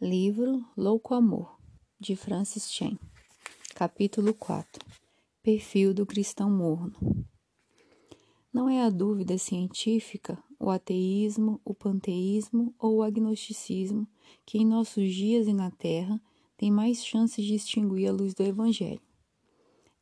Livro 0.00 0.64
Louco 0.76 1.12
Amor, 1.12 1.58
de 1.98 2.14
Francis 2.14 2.70
Chan. 2.70 2.96
Capítulo 3.74 4.32
4 4.32 4.86
Perfil 5.42 5.92
do 5.92 6.06
cristão 6.06 6.48
morno. 6.48 7.26
Não 8.52 8.68
é 8.68 8.80
a 8.80 8.90
dúvida 8.90 9.36
científica, 9.38 10.40
o 10.56 10.70
ateísmo, 10.70 11.60
o 11.64 11.74
panteísmo 11.74 12.72
ou 12.78 12.98
o 12.98 13.02
agnosticismo 13.02 14.06
que 14.46 14.58
em 14.58 14.64
nossos 14.64 15.12
dias 15.12 15.48
e 15.48 15.52
na 15.52 15.72
Terra 15.72 16.22
tem 16.56 16.70
mais 16.70 17.04
chances 17.04 17.44
de 17.44 17.56
extinguir 17.56 18.06
a 18.06 18.12
luz 18.12 18.34
do 18.34 18.44
Evangelho. 18.44 19.02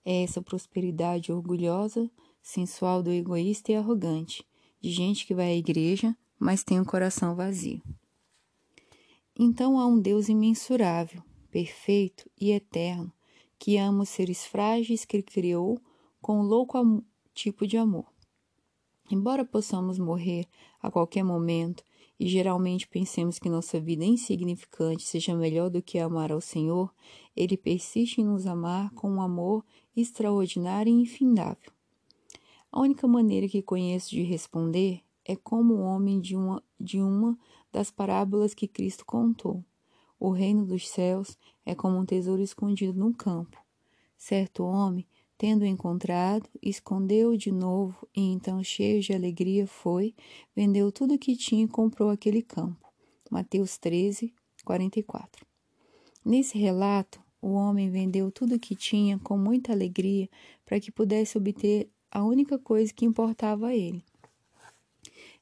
É 0.05 0.25
essa 0.25 0.43
prosperidade 0.43 1.33
orgulhosa, 1.33 2.11
sensual 2.43 3.03
do 3.03 3.11
egoísta 3.11 3.73
e 3.73 3.77
arrogante, 3.77 4.45
de 4.79 4.91
gente 4.91 5.27
que 5.27 5.35
vai 5.35 5.53
à 5.53 5.57
igreja, 5.57 6.15
mas 6.39 6.63
tem 6.63 6.79
o 6.79 6.83
um 6.83 6.85
coração 6.85 7.35
vazio. 7.35 7.81
Então 9.39 9.79
há 9.79 9.87
um 9.87 10.01
Deus 10.01 10.31
imensurável, 10.31 11.23
perfeito 11.51 12.31
e 12.41 12.53
eterno, 12.53 13.13
que 13.59 13.77
ama 13.77 14.05
os 14.05 14.09
seres 14.09 14.47
frágeis 14.47 15.05
que 15.05 15.23
criou 15.23 15.79
com 16.23 16.41
um 16.41 16.43
louco 16.43 17.05
tipo 17.35 17.67
de 17.67 17.77
amor. 17.77 18.07
Embora 19.11 19.45
possamos 19.45 19.99
morrer 19.99 20.47
a 20.81 20.91
qualquer 20.91 21.23
momento 21.23 21.85
e 22.19 22.27
geralmente 22.27 22.89
pensemos 22.89 23.39
que 23.39 23.51
nossa 23.51 23.79
vida 23.79 24.05
é 24.05 24.09
insignificante 24.09 25.05
seja 25.05 25.37
melhor 25.37 25.69
do 25.69 25.83
que 25.83 25.99
amar 25.99 26.33
ao 26.33 26.41
Senhor, 26.41 26.91
ele 27.37 27.59
persiste 27.59 28.23
em 28.23 28.25
nos 28.25 28.47
amar 28.47 28.91
com 28.95 29.11
um 29.11 29.21
amor 29.21 29.63
extraordinário 29.95 30.91
e 30.91 31.03
infindável. 31.03 31.71
A 32.73 32.81
única 32.81 33.07
maneira 33.07 33.47
que 33.49 33.63
conheço 33.63 34.11
de 34.11 34.23
responder 34.23 35.03
é 35.29 35.35
como 35.35 35.75
o 35.75 35.81
homem 35.81 36.21
de 36.21 36.37
uma, 36.37 36.63
de 36.79 37.01
uma 37.01 37.37
das 37.73 37.91
parábolas 37.91 38.55
que 38.55 38.69
Cristo 38.69 39.05
contou. 39.05 39.65
O 40.21 40.31
reino 40.31 40.65
dos 40.65 40.89
céus 40.89 41.37
é 41.65 41.75
como 41.75 41.99
um 41.99 42.07
tesouro 42.07 42.41
escondido 42.41 42.99
num 42.99 43.13
campo. 43.13 43.61
Certo 44.17 44.65
homem, 44.65 45.05
tendo 45.37 45.67
encontrado, 45.67 46.49
escondeu-o 46.63 47.37
de 47.37 47.51
novo 47.51 48.09
e 48.17 48.23
então, 48.23 48.63
cheio 48.63 49.03
de 49.03 49.13
alegria, 49.13 49.67
foi, 49.67 50.15
vendeu 50.55 50.93
tudo 50.93 51.15
o 51.15 51.19
que 51.19 51.37
tinha 51.37 51.65
e 51.65 51.69
comprou 51.69 52.09
aquele 52.11 52.41
campo. 52.41 52.87
Mateus 53.29 53.77
13, 53.77 54.33
44. 54.65 55.45
Nesse 56.25 56.57
relato, 56.57 57.21
o 57.43 57.51
homem 57.51 57.91
vendeu 57.91 58.31
tudo 58.31 58.55
o 58.55 58.61
que 58.61 58.77
tinha 58.77 59.19
com 59.19 59.37
muita 59.37 59.73
alegria 59.73 60.31
para 60.65 60.79
que 60.81 60.93
pudesse 60.93 61.37
obter 61.37 61.91
a 62.11 62.25
única 62.25 62.59
coisa 62.59 62.95
que 62.95 63.05
importava 63.05 63.69
a 63.69 63.77
ele 63.77 64.03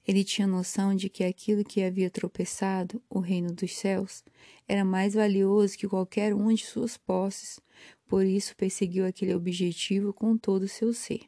ele 0.07 0.23
tinha 0.23 0.47
noção 0.47 0.95
de 0.95 1.09
que 1.09 1.25
aquilo 1.25 1.65
que 1.65 1.83
havia 1.83 2.11
tropeçado, 2.11 3.03
o 3.09 3.21
reino 3.21 3.53
dos 3.53 3.75
céus, 3.75 4.23
era 4.69 4.85
mais 4.85 5.15
valioso 5.15 5.79
que 5.79 5.89
qualquer 5.89 6.35
um 6.35 6.53
de 6.53 6.65
suas 6.65 6.97
posses, 6.97 7.59
por 8.07 8.25
isso 8.25 8.55
perseguiu 8.57 9.07
aquele 9.07 9.35
objetivo 9.35 10.13
com 10.13 10.37
todo 10.37 10.65
o 10.65 10.69
seu 10.69 10.93
ser. 10.93 11.23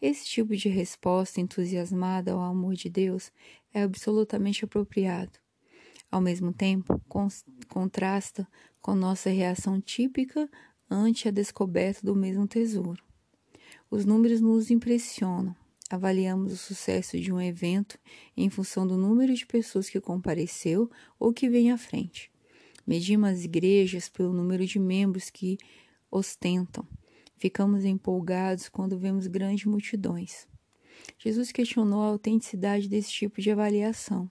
Esse 0.00 0.26
tipo 0.26 0.54
de 0.54 0.68
resposta 0.68 1.40
entusiasmada 1.40 2.32
ao 2.32 2.40
amor 2.40 2.74
de 2.74 2.90
Deus 2.90 3.32
é 3.72 3.82
absolutamente 3.82 4.64
apropriado. 4.64 5.38
Ao 6.10 6.20
mesmo 6.20 6.52
tempo, 6.52 7.00
contrasta 7.68 8.46
com 8.80 8.94
nossa 8.94 9.30
reação 9.30 9.80
típica 9.80 10.48
ante 10.88 11.28
a 11.28 11.30
descoberta 11.30 12.04
do 12.04 12.14
mesmo 12.14 12.46
tesouro. 12.46 13.02
Os 13.90 14.04
números 14.04 14.40
nos 14.40 14.70
impressionam, 14.70 15.54
Avaliamos 15.88 16.52
o 16.52 16.56
sucesso 16.56 17.18
de 17.18 17.32
um 17.32 17.40
evento 17.40 17.98
em 18.36 18.50
função 18.50 18.86
do 18.86 18.96
número 18.96 19.32
de 19.34 19.46
pessoas 19.46 19.88
que 19.88 20.00
compareceu 20.00 20.90
ou 21.18 21.32
que 21.32 21.48
vem 21.48 21.70
à 21.70 21.78
frente. 21.78 22.30
Medimos 22.84 23.30
as 23.30 23.44
igrejas 23.44 24.08
pelo 24.08 24.32
número 24.32 24.66
de 24.66 24.78
membros 24.78 25.30
que 25.30 25.56
ostentam. 26.10 26.86
Ficamos 27.36 27.84
empolgados 27.84 28.68
quando 28.68 28.98
vemos 28.98 29.26
grandes 29.26 29.66
multidões. 29.66 30.48
Jesus 31.18 31.52
questionou 31.52 32.02
a 32.02 32.06
autenticidade 32.06 32.88
desse 32.88 33.10
tipo 33.10 33.40
de 33.40 33.50
avaliação. 33.50 34.28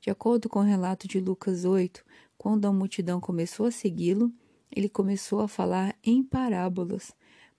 De 0.00 0.10
acordo 0.10 0.48
com 0.48 0.60
o 0.60 0.64
relato 0.64 1.06
de 1.06 1.20
Lucas 1.20 1.64
8, 1.64 2.04
quando 2.38 2.66
a 2.66 2.72
multidão 2.72 3.20
começou 3.20 3.66
a 3.66 3.70
segui-lo, 3.70 4.32
ele 4.74 4.88
começou 4.88 5.40
a 5.40 5.48
falar 5.48 5.94
em 6.02 6.22
parábolas, 6.22 7.12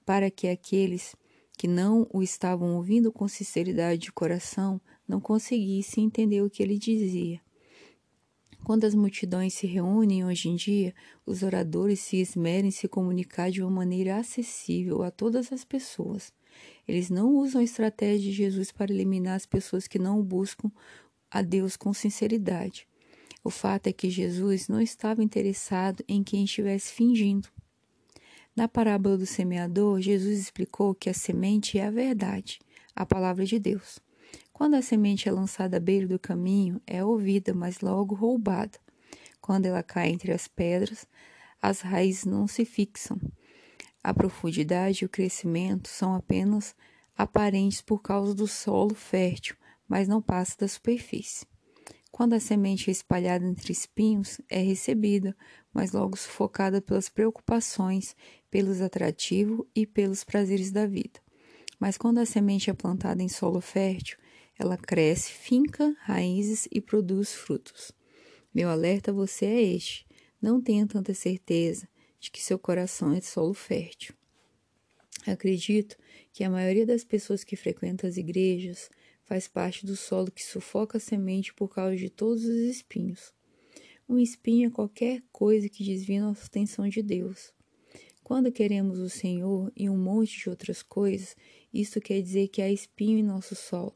para 0.06 0.32
que 0.32 0.48
aqueles 0.48 1.16
que 1.58 1.68
não 1.68 2.08
o 2.12 2.24
estavam 2.24 2.76
ouvindo 2.76 3.12
com 3.12 3.28
sinceridade 3.28 4.02
de 4.02 4.12
coração 4.12 4.80
não 5.08 5.20
conseguissem 5.20 6.06
entender 6.06 6.42
o 6.42 6.50
que 6.50 6.64
ele 6.64 6.78
dizia. 6.78 7.40
Quando 8.64 8.86
as 8.86 8.94
multidões 8.94 9.54
se 9.54 9.66
reúnem 9.66 10.24
hoje 10.24 10.50
em 10.50 10.56
dia, 10.56 10.94
os 11.26 11.42
oradores 11.42 12.00
se 12.00 12.18
esmeram 12.18 12.68
em 12.68 12.72
se 12.72 12.88
comunicar 12.88 13.50
de 13.50 13.62
uma 13.62 13.72
maneira 13.72 14.18
acessível 14.18 15.02
a 15.02 15.10
todas 15.10 15.52
as 15.52 15.66
pessoas. 15.66 16.32
Eles 16.88 17.10
não 17.10 17.36
usam 17.36 17.62
a 17.62 17.64
estratégia 17.64 18.32
de 18.32 18.32
Jesus 18.32 18.72
para 18.72 18.92
eliminar 18.92 19.36
as 19.36 19.46
pessoas 19.46 19.88
que 19.88 19.98
não 19.98 20.22
buscam 20.22 20.72
a 21.30 21.42
Deus 21.42 21.76
com 21.76 21.94
sinceridade. 21.94 22.88
O 23.44 23.50
fato 23.50 23.88
é 23.88 23.94
que 23.94 24.10
Jesus 24.10 24.68
não 24.68 24.80
estava 24.80 25.24
interessado 25.24 26.04
em 26.08 26.24
quem 26.24 26.44
estivesse 26.44 26.94
fingindo. 26.94 27.50
Na 28.62 28.68
parábola 28.68 29.18
do 29.18 29.26
semeador, 29.26 30.00
Jesus 30.00 30.38
explicou 30.38 30.94
que 30.94 31.10
a 31.10 31.16
semente 31.16 31.80
é 31.80 31.88
a 31.88 31.90
verdade, 31.90 32.60
a 32.96 33.04
palavra 33.04 33.44
de 33.44 33.58
Deus. 33.58 33.98
Quando 34.54 34.76
a 34.76 34.84
semente 34.84 35.28
é 35.28 35.32
lançada 35.32 35.78
à 35.78 35.80
beira 35.80 36.06
do 36.06 36.20
caminho, 36.20 36.80
é 36.86 37.04
ouvida, 37.04 37.56
mas 37.56 37.82
logo 37.82 38.14
roubada. 38.14 38.78
Quando 39.42 39.66
ela 39.66 39.82
cai 39.82 40.10
entre 40.10 40.32
as 40.32 40.48
pedras, 40.48 41.08
as 41.60 41.82
raízes 41.82 42.26
não 42.26 42.46
se 42.46 42.64
fixam. 42.64 43.20
A 44.04 44.14
profundidade 44.14 45.04
e 45.04 45.06
o 45.08 45.10
crescimento 45.10 45.90
são 45.90 46.14
apenas 46.14 46.76
aparentes 47.18 47.82
por 47.82 48.00
causa 48.00 48.36
do 48.36 48.46
solo 48.46 48.94
fértil, 48.94 49.56
mas 49.88 50.08
não 50.08 50.22
passa 50.22 50.56
da 50.60 50.68
superfície. 50.68 51.48
Quando 52.12 52.34
a 52.34 52.40
semente 52.40 52.90
é 52.90 52.92
espalhada 52.92 53.44
entre 53.44 53.72
espinhos, 53.72 54.40
é 54.50 54.60
recebida, 54.60 55.36
mas 55.74 55.94
logo 55.94 56.18
sufocada 56.18 56.82
pelas 56.82 57.08
preocupações, 57.08 58.16
pelos 58.52 58.82
atrativos 58.82 59.66
e 59.74 59.88
pelos 59.88 60.24
prazeres 60.24 60.72
da 60.72 60.86
vida. 60.86 61.20
Mas 61.80 61.98
quando 61.98 62.20
a 62.20 62.26
semente 62.26 62.70
é 62.70 62.74
plantada 62.74 63.24
em 63.24 63.30
solo 63.30 63.62
fértil, 63.62 64.18
ela 64.60 64.78
cresce, 64.78 65.32
finca 65.32 65.96
raízes 66.02 66.68
e 66.72 66.80
produz 66.80 67.34
frutos. 67.34 67.92
Meu 68.54 68.70
alerta 68.70 69.10
a 69.10 69.14
você 69.14 69.46
é 69.46 69.62
este: 69.64 70.06
não 70.40 70.62
tenha 70.62 70.86
tanta 70.86 71.14
certeza 71.14 71.88
de 72.20 72.30
que 72.30 72.44
seu 72.44 72.60
coração 72.60 73.14
é 73.14 73.22
solo 73.22 73.56
fértil. 73.56 74.14
Acredito 75.26 75.98
que 76.32 76.44
a 76.44 76.50
maioria 76.50 76.86
das 76.86 77.04
pessoas 77.04 77.44
que 77.44 77.56
frequentam 77.56 78.08
as 78.10 78.18
igrejas 78.18 78.90
faz 79.24 79.48
parte 79.48 79.86
do 79.86 79.96
solo 79.96 80.30
que 80.30 80.44
sufoca 80.44 80.98
a 80.98 81.02
semente 81.02 81.54
por 81.54 81.70
causa 81.70 81.96
de 81.96 82.10
todos 82.10 82.44
os 82.44 82.58
espinhos. 82.58 83.34
Um 84.08 84.20
espinho 84.20 84.68
é 84.68 84.72
qualquer 84.72 85.24
coisa 85.32 85.70
que 85.70 85.84
desvia 85.84 86.22
nossa 86.22 86.46
atenção 86.46 86.88
de 86.90 87.02
Deus. 87.02 87.54
Quando 88.32 88.50
queremos 88.50 88.98
o 88.98 89.10
Senhor 89.10 89.74
e 89.76 89.90
um 89.90 89.98
monte 89.98 90.40
de 90.40 90.50
outras 90.50 90.82
coisas, 90.82 91.36
isso 91.74 92.00
quer 92.00 92.22
dizer 92.22 92.48
que 92.48 92.62
há 92.62 92.72
espinho 92.72 93.18
em 93.18 93.24
nosso 93.24 93.56
solo. 93.56 93.94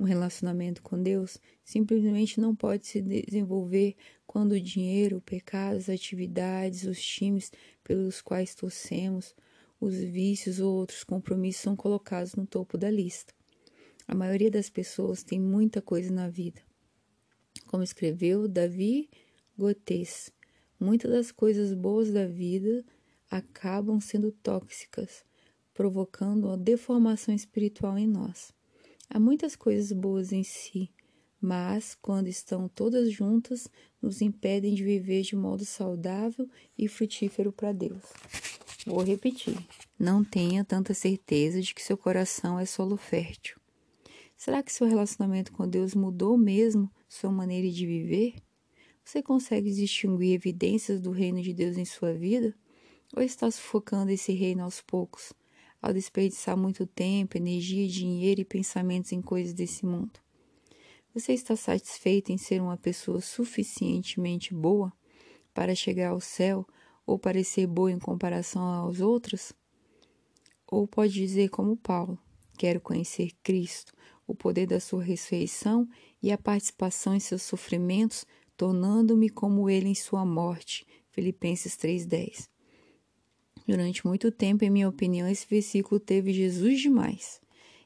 Um 0.00 0.04
relacionamento 0.04 0.82
com 0.82 0.98
Deus 1.02 1.36
simplesmente 1.62 2.40
não 2.40 2.56
pode 2.56 2.86
se 2.86 3.02
desenvolver 3.02 3.94
quando 4.26 4.52
o 4.52 4.60
dinheiro, 4.60 5.18
o 5.18 5.20
pecado, 5.20 5.76
as 5.76 5.90
atividades, 5.90 6.84
os 6.84 6.98
times 6.98 7.52
pelos 7.84 8.22
quais 8.22 8.54
torcemos, 8.54 9.34
os 9.78 9.96
vícios 9.96 10.58
ou 10.58 10.74
outros 10.74 11.04
compromissos 11.04 11.60
são 11.60 11.76
colocados 11.76 12.34
no 12.34 12.46
topo 12.46 12.78
da 12.78 12.90
lista. 12.90 13.34
A 14.08 14.14
maioria 14.14 14.50
das 14.50 14.70
pessoas 14.70 15.22
tem 15.22 15.38
muita 15.38 15.82
coisa 15.82 16.10
na 16.10 16.26
vida. 16.26 16.62
Como 17.66 17.82
escreveu 17.82 18.48
Davi 18.48 19.10
Gotes, 19.58 20.32
muitas 20.80 21.10
das 21.10 21.30
coisas 21.30 21.74
boas 21.74 22.10
da 22.10 22.26
vida 22.26 22.82
acabam 23.32 23.98
sendo 23.98 24.30
tóxicas, 24.30 25.24
provocando 25.72 26.48
uma 26.48 26.56
deformação 26.56 27.34
espiritual 27.34 27.96
em 27.96 28.06
nós. 28.06 28.52
Há 29.08 29.18
muitas 29.18 29.56
coisas 29.56 29.90
boas 29.90 30.32
em 30.32 30.44
si, 30.44 30.90
mas, 31.40 31.96
quando 32.00 32.28
estão 32.28 32.68
todas 32.68 33.10
juntas, 33.10 33.68
nos 34.00 34.20
impedem 34.20 34.74
de 34.74 34.84
viver 34.84 35.22
de 35.22 35.34
modo 35.34 35.64
saudável 35.64 36.46
e 36.76 36.86
frutífero 36.86 37.50
para 37.50 37.72
Deus. 37.72 38.02
Vou 38.86 39.02
repetir: 39.02 39.56
não 39.98 40.22
tenha 40.22 40.62
tanta 40.62 40.92
certeza 40.92 41.62
de 41.62 41.74
que 41.74 41.82
seu 41.82 41.96
coração 41.96 42.60
é 42.60 42.66
solo 42.66 42.98
fértil. 42.98 43.56
Será 44.36 44.62
que 44.62 44.72
seu 44.72 44.86
relacionamento 44.86 45.52
com 45.52 45.66
Deus 45.66 45.94
mudou 45.94 46.36
mesmo 46.36 46.90
sua 47.08 47.32
maneira 47.32 47.70
de 47.70 47.86
viver? 47.86 48.34
Você 49.02 49.22
consegue 49.22 49.72
distinguir 49.72 50.34
evidências 50.34 51.00
do 51.00 51.10
reino 51.10 51.40
de 51.40 51.54
Deus 51.54 51.78
em 51.78 51.84
sua 51.84 52.12
vida? 52.12 52.54
Ou 53.14 53.22
está 53.22 53.50
sufocando 53.50 54.10
esse 54.10 54.32
reino 54.32 54.62
aos 54.64 54.80
poucos, 54.80 55.32
ao 55.80 55.92
desperdiçar 55.92 56.56
muito 56.56 56.86
tempo, 56.86 57.36
energia, 57.36 57.86
dinheiro 57.86 58.40
e 58.40 58.44
pensamentos 58.44 59.12
em 59.12 59.20
coisas 59.20 59.52
desse 59.52 59.84
mundo? 59.84 60.18
Você 61.14 61.34
está 61.34 61.54
satisfeito 61.54 62.32
em 62.32 62.38
ser 62.38 62.62
uma 62.62 62.78
pessoa 62.78 63.20
suficientemente 63.20 64.54
boa 64.54 64.90
para 65.52 65.74
chegar 65.74 66.10
ao 66.10 66.20
céu 66.20 66.66
ou 67.06 67.18
parecer 67.18 67.66
boa 67.66 67.92
em 67.92 67.98
comparação 67.98 68.62
aos 68.62 69.00
outros? 69.00 69.52
Ou 70.66 70.88
pode 70.88 71.12
dizer 71.12 71.50
como 71.50 71.76
Paulo: 71.76 72.18
Quero 72.56 72.80
conhecer 72.80 73.32
Cristo, 73.42 73.92
o 74.26 74.34
poder 74.34 74.66
da 74.66 74.80
sua 74.80 75.02
ressurreição 75.02 75.86
e 76.22 76.32
a 76.32 76.38
participação 76.38 77.14
em 77.14 77.20
seus 77.20 77.42
sofrimentos, 77.42 78.24
tornando-me 78.56 79.28
como 79.28 79.68
ele 79.68 79.90
em 79.90 79.94
sua 79.94 80.24
morte. 80.24 80.86
Filipenses 81.10 81.76
3:10. 81.76 82.51
Durante 83.66 84.06
muito 84.06 84.30
tempo, 84.30 84.64
em 84.64 84.70
minha 84.70 84.88
opinião, 84.88 85.28
esse 85.28 85.46
versículo 85.48 86.00
teve 86.00 86.32
Jesus 86.32 86.80
demais. 86.80 87.40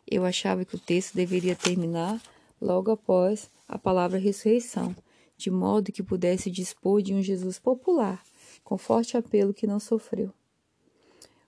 Eu 0.06 0.24
achava 0.24 0.64
que 0.64 0.74
o 0.74 0.78
texto 0.78 1.14
deveria 1.14 1.54
terminar 1.54 2.22
logo 2.60 2.90
após 2.90 3.50
a 3.68 3.78
palavra 3.78 4.18
ressurreição, 4.18 4.94
de 5.36 5.50
modo 5.50 5.92
que 5.92 6.02
pudesse 6.02 6.50
dispor 6.50 7.02
de 7.02 7.12
um 7.12 7.20
Jesus 7.20 7.58
popular, 7.58 8.22
com 8.64 8.78
forte 8.78 9.16
apelo 9.16 9.52
que 9.52 9.66
não 9.66 9.78
sofreu. 9.78 10.32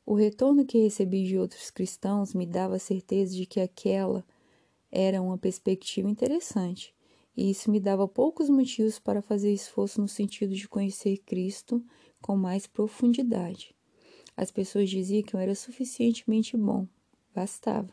O 0.05 0.15
retorno 0.15 0.65
que 0.65 0.79
recebi 0.79 1.25
de 1.25 1.39
outros 1.39 1.71
cristãos 1.71 2.35
me 2.35 2.45
dava 2.45 2.77
a 2.77 2.79
certeza 2.79 3.35
de 3.35 3.47
que 3.47 3.61
aquela 3.61 4.25
era 4.91 5.23
uma 5.23 5.39
perspectiva 5.39 6.09
interessante, 6.09 6.95
e 7.37 7.51
isso 7.51 7.71
me 7.71 7.79
dava 7.79 8.09
poucos 8.09 8.49
motivos 8.51 8.99
para 8.99 9.23
fazer 9.23 9.53
esforço 9.53 10.01
no 10.01 10.09
sentido 10.09 10.55
de 10.55 10.69
conhecer 10.69 11.19
Cristo 11.19 11.83
com 12.21 12.37
mais 12.37 12.67
profundidade. 12.67 13.78
As 14.39 14.53
pessoas 14.53 14.89
diziam 14.89 15.25
que 15.25 15.35
eu 15.35 15.41
era 15.41 15.53
suficientemente 15.53 16.57
bom, 16.57 16.87
bastava. 17.35 17.93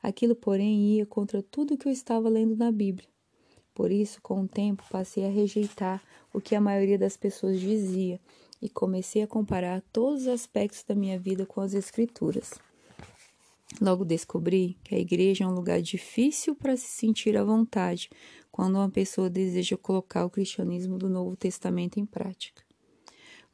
Aquilo, 0.00 0.36
porém, 0.36 0.94
ia 0.94 1.04
contra 1.04 1.42
tudo 1.42 1.76
que 1.76 1.88
eu 1.88 1.92
estava 1.92 2.28
lendo 2.28 2.56
na 2.56 2.70
Bíblia. 2.70 3.08
Por 3.74 3.90
isso, 3.90 4.22
com 4.22 4.42
o 4.42 4.46
tempo, 4.46 4.84
passei 4.88 5.26
a 5.26 5.28
rejeitar 5.28 6.00
o 6.32 6.40
que 6.40 6.54
a 6.54 6.60
maioria 6.60 6.96
das 6.96 7.16
pessoas 7.16 7.58
dizia 7.58 8.20
e 8.62 8.68
comecei 8.68 9.20
a 9.20 9.26
comparar 9.26 9.82
todos 9.92 10.22
os 10.22 10.28
aspectos 10.28 10.84
da 10.84 10.94
minha 10.94 11.18
vida 11.18 11.44
com 11.44 11.60
as 11.60 11.74
Escrituras. 11.74 12.52
Logo 13.80 14.04
descobri 14.04 14.78
que 14.84 14.94
a 14.94 14.98
igreja 15.00 15.42
é 15.42 15.46
um 15.48 15.54
lugar 15.54 15.82
difícil 15.82 16.54
para 16.54 16.76
se 16.76 16.86
sentir 16.86 17.36
à 17.36 17.42
vontade 17.42 18.08
quando 18.52 18.76
uma 18.76 18.88
pessoa 18.88 19.28
deseja 19.28 19.76
colocar 19.76 20.24
o 20.24 20.30
cristianismo 20.30 20.96
do 20.98 21.08
Novo 21.08 21.34
Testamento 21.34 21.98
em 21.98 22.06
prática. 22.06 22.67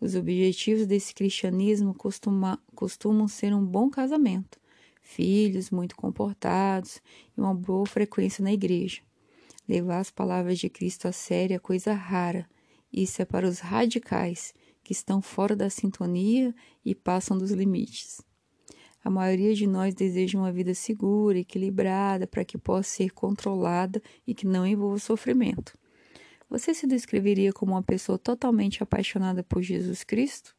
Os 0.05 0.15
objetivos 0.15 0.87
desse 0.87 1.15
cristianismo 1.15 1.95
costuma, 1.95 2.61
costumam 2.75 3.27
ser 3.27 3.55
um 3.55 3.65
bom 3.65 3.89
casamento, 3.89 4.61
filhos 5.01 5.71
muito 5.71 5.97
comportados 5.97 7.01
e 7.35 7.41
uma 7.41 7.55
boa 7.55 7.87
frequência 7.87 8.45
na 8.45 8.53
igreja. 8.53 9.01
Levar 9.67 10.01
as 10.01 10.11
palavras 10.11 10.59
de 10.59 10.69
Cristo 10.69 11.09
a 11.09 11.13
sério 11.13 11.57
é 11.57 11.59
coisa 11.59 11.95
rara. 11.95 12.47
Isso 12.93 13.23
é 13.23 13.25
para 13.25 13.49
os 13.49 13.61
radicais, 13.61 14.53
que 14.83 14.93
estão 14.93 15.23
fora 15.23 15.57
da 15.57 15.71
sintonia 15.71 16.55
e 16.85 16.95
passam 16.95 17.39
dos 17.39 17.51
limites. 17.53 18.21
A 19.03 19.09
maioria 19.09 19.55
de 19.55 19.67
nós 19.67 19.95
deseja 19.95 20.39
uma 20.39 20.53
vida 20.53 20.75
segura, 20.75 21.39
equilibrada, 21.39 22.27
para 22.27 22.45
que 22.45 22.59
possa 22.59 22.91
ser 22.91 23.11
controlada 23.13 24.03
e 24.27 24.35
que 24.35 24.47
não 24.47 24.67
envolva 24.67 24.99
sofrimento. 24.99 25.73
Você 26.49 26.75
se 26.75 26.87
descreveria 26.87 27.53
como 27.53 27.73
uma 27.73 27.83
pessoa 27.83 28.19
totalmente 28.19 28.83
apaixonada 28.83 29.43
por 29.43 29.63
Jesus 29.63 30.05
Cristo? 30.05 30.55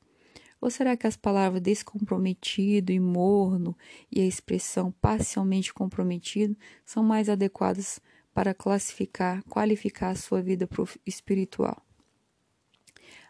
Ou 0.59 0.69
será 0.69 0.97
que 0.97 1.05
as 1.05 1.15
palavras 1.15 1.61
descomprometido 1.61 2.91
e 2.91 2.99
morno 2.99 3.77
e 4.11 4.21
a 4.21 4.25
expressão 4.25 4.91
parcialmente 5.01 5.73
comprometido 5.73 6.57
são 6.85 7.03
mais 7.03 7.29
adequadas 7.29 7.99
para 8.33 8.53
classificar, 8.53 9.43
qualificar 9.43 10.09
a 10.09 10.15
sua 10.15 10.41
vida 10.41 10.67
espiritual? 11.05 11.85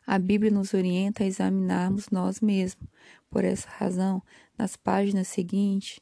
A 0.07 0.19
Bíblia 0.19 0.51
nos 0.51 0.73
orienta 0.73 1.23
a 1.23 1.27
examinarmos 1.27 2.09
nós 2.09 2.39
mesmos. 2.39 2.87
Por 3.29 3.43
essa 3.43 3.67
razão, 3.67 4.21
nas 4.57 4.75
páginas 4.75 5.27
seguintes, 5.27 5.99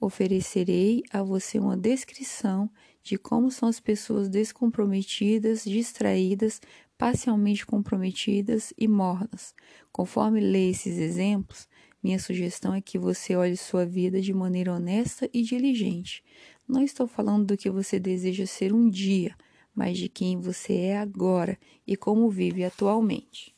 oferecerei 0.00 1.02
a 1.10 1.22
você 1.22 1.58
uma 1.58 1.76
descrição 1.76 2.70
de 3.02 3.16
como 3.16 3.50
são 3.50 3.68
as 3.68 3.80
pessoas 3.80 4.28
descomprometidas, 4.28 5.64
distraídas, 5.64 6.60
parcialmente 6.98 7.64
comprometidas 7.64 8.72
e 8.76 8.86
mornas. 8.86 9.54
Conforme 9.90 10.40
lê 10.40 10.70
esses 10.70 10.98
exemplos, 10.98 11.68
minha 12.02 12.18
sugestão 12.18 12.74
é 12.74 12.80
que 12.80 12.98
você 12.98 13.34
olhe 13.34 13.56
sua 13.56 13.86
vida 13.86 14.20
de 14.20 14.32
maneira 14.32 14.74
honesta 14.74 15.28
e 15.32 15.42
diligente. 15.42 16.22
Não 16.68 16.82
estou 16.82 17.06
falando 17.06 17.46
do 17.46 17.56
que 17.56 17.70
você 17.70 17.98
deseja 17.98 18.46
ser 18.46 18.72
um 18.72 18.88
dia, 18.88 19.34
mas 19.74 19.98
de 19.98 20.08
quem 20.08 20.38
você 20.38 20.74
é 20.74 20.98
agora 20.98 21.58
e 21.86 21.96
como 21.96 22.28
vive 22.28 22.64
atualmente. 22.64 23.54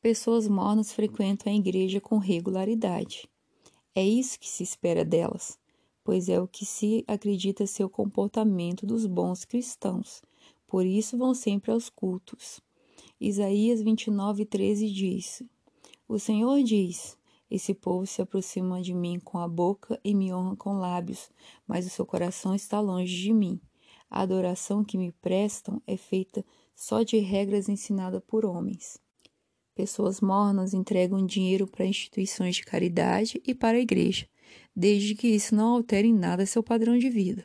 Pessoas 0.00 0.48
mornas 0.48 0.92
frequentam 0.92 1.52
a 1.52 1.56
igreja 1.56 2.00
com 2.00 2.18
regularidade. 2.18 3.28
É 3.94 4.04
isso 4.04 4.38
que 4.38 4.48
se 4.48 4.64
espera 4.64 5.04
delas 5.04 5.61
pois 6.04 6.28
é 6.28 6.40
o 6.40 6.48
que 6.48 6.64
se 6.64 7.04
acredita 7.06 7.66
ser 7.66 7.84
o 7.84 7.90
comportamento 7.90 8.86
dos 8.86 9.06
bons 9.06 9.44
cristãos. 9.44 10.22
Por 10.66 10.86
isso 10.86 11.18
vão 11.18 11.34
sempre 11.34 11.70
aos 11.70 11.88
cultos. 11.88 12.60
Isaías 13.20 13.82
29, 13.82 14.44
13 14.44 14.90
diz: 14.90 15.42
O 16.08 16.18
Senhor 16.18 16.62
diz: 16.62 17.16
Esse 17.50 17.74
povo 17.74 18.06
se 18.06 18.22
aproxima 18.22 18.82
de 18.82 18.94
mim 18.94 19.20
com 19.20 19.38
a 19.38 19.46
boca 19.46 20.00
e 20.02 20.14
me 20.14 20.32
honra 20.32 20.56
com 20.56 20.78
lábios, 20.78 21.30
mas 21.66 21.86
o 21.86 21.90
seu 21.90 22.04
coração 22.04 22.54
está 22.54 22.80
longe 22.80 23.16
de 23.16 23.32
mim. 23.32 23.60
A 24.10 24.22
adoração 24.22 24.84
que 24.84 24.98
me 24.98 25.12
prestam 25.12 25.80
é 25.86 25.96
feita 25.96 26.44
só 26.74 27.02
de 27.02 27.18
regras 27.18 27.68
ensinadas 27.68 28.22
por 28.26 28.44
homens. 28.44 28.98
Pessoas 29.74 30.20
mornas 30.20 30.74
entregam 30.74 31.24
dinheiro 31.24 31.66
para 31.66 31.86
instituições 31.86 32.56
de 32.56 32.64
caridade 32.64 33.40
e 33.46 33.54
para 33.54 33.78
a 33.78 33.80
igreja, 33.80 34.28
desde 34.74 35.14
que 35.14 35.28
isso 35.28 35.54
não 35.54 35.74
altere 35.74 36.08
em 36.08 36.14
nada 36.14 36.46
seu 36.46 36.62
padrão 36.62 36.98
de 36.98 37.08
vida. 37.08 37.44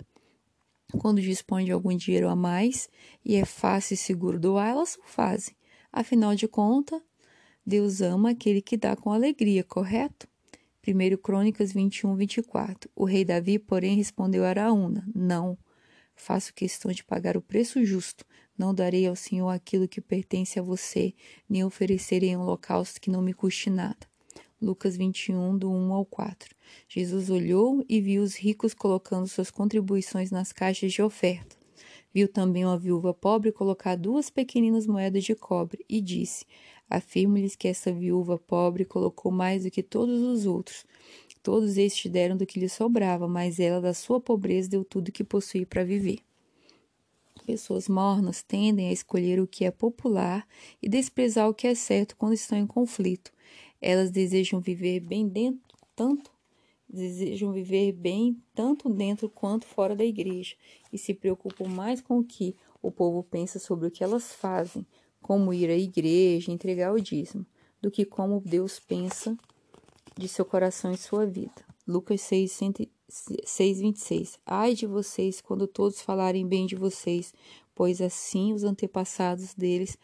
Quando 0.99 1.21
dispõe 1.21 1.65
de 1.65 1.71
algum 1.71 1.95
dinheiro 1.95 2.29
a 2.29 2.35
mais 2.35 2.89
e 3.23 3.35
é 3.35 3.43
fácil 3.43 3.95
e 3.95 3.97
seguro 3.97 4.39
doar, 4.39 4.69
elas 4.69 4.95
o 4.95 5.03
fazem. 5.03 5.55
Afinal 5.91 6.33
de 6.35 6.47
contas, 6.47 7.01
Deus 7.65 8.01
ama 8.01 8.29
aquele 8.31 8.61
que 8.61 8.77
dá 8.77 8.95
com 8.95 9.11
alegria, 9.11 9.63
correto? 9.63 10.27
1 10.87 11.17
Crônicas 11.17 11.73
21, 11.73 12.15
24. 12.15 12.89
O 12.95 13.03
rei 13.03 13.25
Davi, 13.25 13.59
porém, 13.59 13.97
respondeu 13.97 14.45
a 14.45 14.49
Araúna: 14.49 15.05
Não, 15.13 15.57
faço 16.15 16.53
questão 16.53 16.91
de 16.91 17.03
pagar 17.03 17.35
o 17.35 17.41
preço 17.41 17.83
justo. 17.83 18.25
Não 18.57 18.73
darei 18.73 19.05
ao 19.05 19.15
Senhor 19.15 19.49
aquilo 19.49 19.87
que 19.87 19.99
pertence 19.99 20.57
a 20.57 20.63
você, 20.63 21.13
nem 21.49 21.63
oferecerei 21.63 22.35
um 22.37 22.41
holocausto 22.41 23.01
que 23.01 23.11
não 23.11 23.21
me 23.21 23.33
custe 23.33 23.69
nada. 23.69 24.07
Lucas 24.59 24.97
21, 24.97 25.55
do 25.55 25.71
1 25.71 25.93
ao 25.93 26.03
4. 26.03 26.55
Jesus 26.89 27.29
olhou 27.29 27.85
e 27.87 28.01
viu 28.01 28.23
os 28.23 28.35
ricos 28.35 28.73
colocando 28.73 29.27
suas 29.27 29.51
contribuições 29.51 30.31
nas 30.31 30.51
caixas 30.51 30.91
de 30.91 30.99
oferta. 30.99 31.55
Viu 32.11 32.27
também 32.27 32.65
uma 32.65 32.77
viúva 32.77 33.13
pobre 33.13 33.51
colocar 33.51 33.95
duas 33.95 34.31
pequeninas 34.31 34.87
moedas 34.87 35.23
de 35.23 35.35
cobre 35.35 35.85
e 35.87 36.01
disse: 36.01 36.43
Afirmo-lhes 36.89 37.55
que 37.55 37.67
essa 37.67 37.93
viúva 37.93 38.39
pobre 38.39 38.83
colocou 38.83 39.31
mais 39.31 39.63
do 39.63 39.69
que 39.69 39.83
todos 39.83 40.23
os 40.23 40.47
outros. 40.47 40.87
Todos 41.43 41.77
estes 41.77 42.11
deram 42.11 42.35
do 42.35 42.47
que 42.47 42.59
lhe 42.59 42.67
sobrava, 42.67 43.27
mas 43.27 43.59
ela, 43.59 43.79
da 43.79 43.93
sua 43.93 44.19
pobreza, 44.19 44.69
deu 44.69 44.83
tudo 44.83 45.11
que 45.11 45.23
possuía 45.23 45.67
para 45.67 45.83
viver. 45.83 46.17
Pessoas 47.45 47.87
mornas 47.87 48.41
tendem 48.41 48.89
a 48.89 48.91
escolher 48.91 49.39
o 49.39 49.45
que 49.45 49.65
é 49.65 49.71
popular 49.71 50.47
e 50.81 50.89
desprezar 50.89 51.47
o 51.47 51.53
que 51.53 51.67
é 51.67 51.75
certo 51.75 52.17
quando 52.17 52.33
estão 52.33 52.57
em 52.57 52.65
conflito. 52.65 53.31
Elas 53.81 54.11
desejam 54.11 54.59
viver 54.59 54.99
bem 54.99 55.27
dentro, 55.27 55.77
tanto 55.95 56.31
desejam 56.89 57.51
viver 57.51 57.91
bem 57.91 58.41
tanto 58.55 58.89
dentro 58.89 59.29
quanto 59.29 59.65
fora 59.65 59.95
da 59.95 60.05
igreja 60.05 60.55
e 60.91 60.97
se 60.97 61.13
preocupam 61.13 61.67
mais 61.67 62.01
com 62.01 62.19
o 62.19 62.23
que 62.23 62.55
o 62.81 62.91
povo 62.91 63.23
pensa 63.23 63.59
sobre 63.59 63.87
o 63.87 63.91
que 63.91 64.03
elas 64.03 64.33
fazem, 64.33 64.85
como 65.21 65.53
ir 65.53 65.69
à 65.69 65.75
igreja, 65.75 66.51
entregar 66.51 66.93
o 66.93 67.01
dízimo, 67.01 67.45
do 67.81 67.91
que 67.91 68.05
como 68.05 68.41
Deus 68.41 68.79
pensa 68.79 69.37
de 70.17 70.27
seu 70.27 70.45
coração 70.45 70.91
e 70.91 70.97
sua 70.97 71.25
vida. 71.25 71.65
Lucas 71.85 72.21
6, 72.21 72.59
6, 73.43 73.79
26. 73.79 74.39
Ai 74.45 74.73
de 74.73 74.85
vocês 74.85 75.41
quando 75.41 75.67
todos 75.67 76.01
falarem 76.01 76.47
bem 76.47 76.65
de 76.65 76.75
vocês, 76.75 77.33
pois 77.75 78.01
assim 78.01 78.53
os 78.53 78.63
antepassados 78.63 79.53
deles 79.53 79.97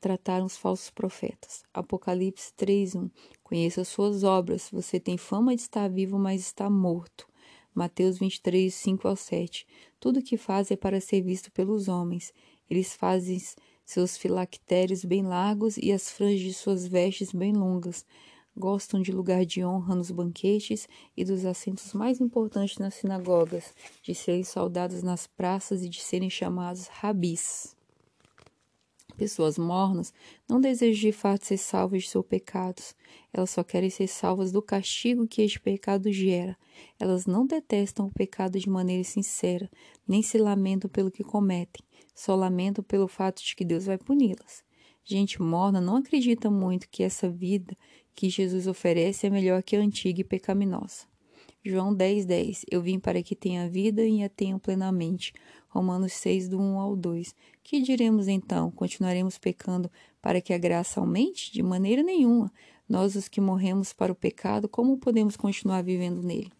trataram 0.00 0.46
os 0.46 0.56
falsos 0.56 0.90
profetas. 0.90 1.62
Apocalipse 1.72 2.52
3:1. 2.54 3.10
Conheça 3.42 3.84
suas 3.84 4.24
obras. 4.24 4.68
Você 4.72 5.00
tem 5.00 5.16
fama 5.16 5.54
de 5.54 5.62
estar 5.62 5.88
vivo, 5.88 6.18
mas 6.18 6.40
está 6.40 6.68
morto. 6.68 7.26
Mateus 7.74 8.18
23, 8.18 8.74
5 8.74 9.06
ao 9.06 9.16
7. 9.16 9.66
Tudo 10.00 10.20
o 10.20 10.22
que 10.22 10.36
faz 10.36 10.70
é 10.70 10.76
para 10.76 11.00
ser 11.00 11.20
visto 11.20 11.52
pelos 11.52 11.88
homens. 11.88 12.32
Eles 12.70 12.94
fazem 12.94 13.38
seus 13.84 14.16
filactérios 14.16 15.04
bem 15.04 15.22
largos 15.22 15.76
e 15.76 15.92
as 15.92 16.10
franjas 16.10 16.40
de 16.40 16.54
suas 16.54 16.86
vestes 16.86 17.32
bem 17.32 17.52
longas. 17.52 18.04
Gostam 18.56 19.02
de 19.02 19.12
lugar 19.12 19.44
de 19.44 19.62
honra 19.62 19.94
nos 19.94 20.10
banquetes 20.10 20.88
e 21.14 21.22
dos 21.22 21.44
assentos 21.44 21.92
mais 21.92 22.18
importantes 22.18 22.78
nas 22.78 22.94
sinagogas, 22.94 23.74
de 24.02 24.14
serem 24.14 24.42
saudados 24.42 25.02
nas 25.02 25.26
praças 25.26 25.82
e 25.82 25.88
de 25.90 26.00
serem 26.00 26.30
chamados 26.30 26.86
rabis. 26.86 27.75
Pessoas 29.16 29.56
mornas 29.56 30.12
não 30.46 30.60
desejam 30.60 31.00
de 31.00 31.12
fato 31.12 31.46
ser 31.46 31.56
salvas 31.56 32.02
de 32.02 32.10
seus 32.10 32.26
pecados. 32.26 32.94
Elas 33.32 33.50
só 33.50 33.64
querem 33.64 33.88
ser 33.88 34.06
salvas 34.06 34.52
do 34.52 34.60
castigo 34.60 35.26
que 35.26 35.40
este 35.40 35.58
pecado 35.58 36.12
gera. 36.12 36.56
Elas 37.00 37.24
não 37.24 37.46
detestam 37.46 38.06
o 38.06 38.12
pecado 38.12 38.58
de 38.58 38.68
maneira 38.68 39.04
sincera, 39.04 39.70
nem 40.06 40.22
se 40.22 40.36
lamentam 40.36 40.90
pelo 40.90 41.10
que 41.10 41.24
cometem. 41.24 41.82
Só 42.14 42.34
lamentam 42.34 42.84
pelo 42.84 43.08
fato 43.08 43.42
de 43.42 43.56
que 43.56 43.64
Deus 43.64 43.86
vai 43.86 43.96
puni-las. 43.96 44.62
Gente 45.02 45.40
morna 45.40 45.80
não 45.80 45.96
acredita 45.96 46.50
muito 46.50 46.88
que 46.90 47.02
essa 47.02 47.30
vida 47.30 47.76
que 48.14 48.28
Jesus 48.28 48.66
oferece 48.66 49.26
é 49.26 49.30
melhor 49.30 49.62
que 49.62 49.76
a 49.76 49.80
antiga 49.80 50.20
e 50.20 50.24
pecaminosa. 50.24 51.06
João 51.64 51.92
10, 51.92 52.26
10. 52.26 52.64
Eu 52.70 52.80
vim 52.80 52.98
para 52.98 53.22
que 53.22 53.34
tenha 53.34 53.68
vida 53.68 54.04
e 54.04 54.22
a 54.22 54.28
tenham 54.28 54.58
plenamente. 54.58 55.32
Romanos 55.68 56.12
6, 56.12 56.48
do 56.48 56.60
1 56.60 56.78
ao 56.78 56.94
2. 56.94 57.34
Que 57.68 57.82
diremos 57.82 58.28
então? 58.28 58.70
Continuaremos 58.70 59.38
pecando 59.38 59.90
para 60.22 60.40
que 60.40 60.54
a 60.54 60.58
graça 60.58 61.00
aumente? 61.00 61.52
De 61.52 61.64
maneira 61.64 62.00
nenhuma. 62.00 62.52
Nós, 62.88 63.16
os 63.16 63.26
que 63.26 63.40
morremos 63.40 63.92
para 63.92 64.12
o 64.12 64.14
pecado, 64.14 64.68
como 64.68 64.98
podemos 64.98 65.36
continuar 65.36 65.82
vivendo 65.82 66.22
nele? 66.22 66.52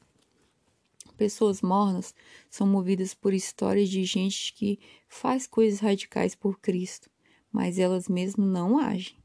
Pessoas 1.16 1.62
mornas 1.62 2.12
são 2.50 2.66
movidas 2.66 3.14
por 3.14 3.32
histórias 3.32 3.88
de 3.88 4.02
gente 4.02 4.52
que 4.52 4.80
faz 5.06 5.46
coisas 5.46 5.78
radicais 5.78 6.34
por 6.34 6.58
Cristo, 6.58 7.08
mas 7.52 7.78
elas 7.78 8.08
mesmas 8.08 8.48
não 8.48 8.76
agem 8.76 9.16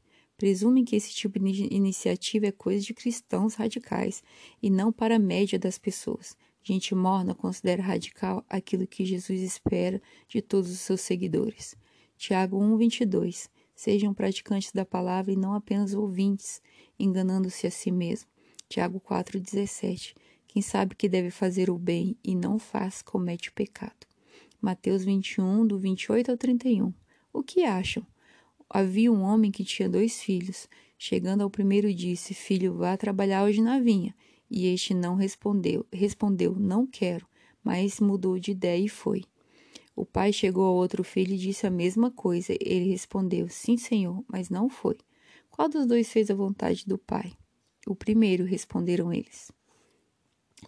presumem 0.42 0.84
que 0.84 0.96
esse 0.96 1.14
tipo 1.14 1.38
de 1.38 1.72
iniciativa 1.72 2.46
é 2.46 2.50
coisa 2.50 2.84
de 2.84 2.92
cristãos 2.92 3.54
radicais 3.54 4.24
e 4.60 4.70
não 4.70 4.92
para 4.92 5.14
a 5.14 5.18
média 5.18 5.56
das 5.56 5.78
pessoas. 5.78 6.36
Gente 6.62 6.94
morna 6.94 7.34
considera 7.34 7.82
radical 7.82 8.44
aquilo 8.48 8.86
que 8.86 9.04
Jesus 9.04 9.40
espera 9.40 10.00
de 10.28 10.40
todos 10.40 10.70
os 10.70 10.78
seus 10.78 11.00
seguidores. 11.00 11.74
Tiago 12.16 12.56
1:22 12.56 13.50
Sejam 13.74 14.14
praticantes 14.14 14.70
da 14.70 14.84
palavra 14.84 15.32
e 15.32 15.36
não 15.36 15.54
apenas 15.54 15.92
ouvintes, 15.92 16.62
enganando-se 16.98 17.66
a 17.66 17.70
si 17.70 17.90
mesmo. 17.90 18.30
Tiago 18.68 19.00
4:17 19.00 20.14
Quem 20.46 20.62
sabe 20.62 20.94
que 20.94 21.08
deve 21.08 21.30
fazer 21.30 21.68
o 21.68 21.76
bem 21.76 22.16
e 22.22 22.34
não 22.34 22.58
faz, 22.58 23.02
comete 23.02 23.50
pecado. 23.50 24.06
Mateus 24.60 25.04
21 25.04 25.66
do 25.66 25.78
28 25.78 26.30
ao 26.30 26.36
31 26.36 26.94
O 27.32 27.42
que 27.42 27.64
acham? 27.64 28.06
Havia 28.70 29.10
um 29.10 29.22
homem 29.22 29.50
que 29.50 29.64
tinha 29.64 29.88
dois 29.88 30.22
filhos. 30.22 30.68
Chegando 30.96 31.42
ao 31.42 31.50
primeiro, 31.50 31.92
disse: 31.92 32.32
Filho, 32.32 32.74
vá 32.74 32.96
trabalhar 32.96 33.42
hoje 33.44 33.60
na 33.60 33.80
vinha. 33.80 34.14
E 34.54 34.66
este 34.66 34.92
não 34.92 35.14
respondeu. 35.14 35.86
Respondeu: 35.90 36.54
Não 36.54 36.86
quero. 36.86 37.26
Mas 37.64 37.98
mudou 38.00 38.38
de 38.38 38.50
ideia 38.50 38.84
e 38.84 38.88
foi. 38.88 39.24
O 39.96 40.04
pai 40.04 40.30
chegou 40.30 40.66
ao 40.66 40.74
outro 40.74 41.02
filho 41.02 41.32
e 41.32 41.38
disse 41.38 41.66
a 41.66 41.70
mesma 41.70 42.10
coisa. 42.10 42.52
Ele 42.60 42.90
respondeu: 42.90 43.48
Sim, 43.48 43.78
senhor, 43.78 44.22
mas 44.28 44.50
não 44.50 44.68
foi. 44.68 44.98
Qual 45.50 45.70
dos 45.70 45.86
dois 45.86 46.12
fez 46.12 46.30
a 46.30 46.34
vontade 46.34 46.84
do 46.86 46.98
pai? 46.98 47.32
O 47.86 47.94
primeiro, 47.94 48.44
responderam 48.44 49.10
eles. 49.10 49.50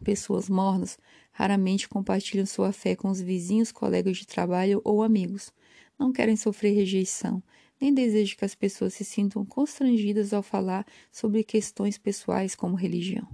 Pessoas 0.02 0.48
mornas 0.48 0.98
raramente 1.30 1.86
compartilham 1.86 2.46
sua 2.46 2.72
fé 2.72 2.96
com 2.96 3.10
os 3.10 3.20
vizinhos, 3.20 3.70
colegas 3.70 4.16
de 4.16 4.26
trabalho 4.26 4.80
ou 4.82 5.02
amigos. 5.02 5.52
Não 5.98 6.10
querem 6.10 6.36
sofrer 6.36 6.72
rejeição, 6.72 7.42
nem 7.78 7.92
desejo 7.92 8.34
que 8.38 8.46
as 8.46 8.54
pessoas 8.54 8.94
se 8.94 9.04
sintam 9.04 9.44
constrangidas 9.44 10.32
ao 10.32 10.42
falar 10.42 10.86
sobre 11.12 11.44
questões 11.44 11.98
pessoais 11.98 12.54
como 12.54 12.76
religião. 12.76 13.28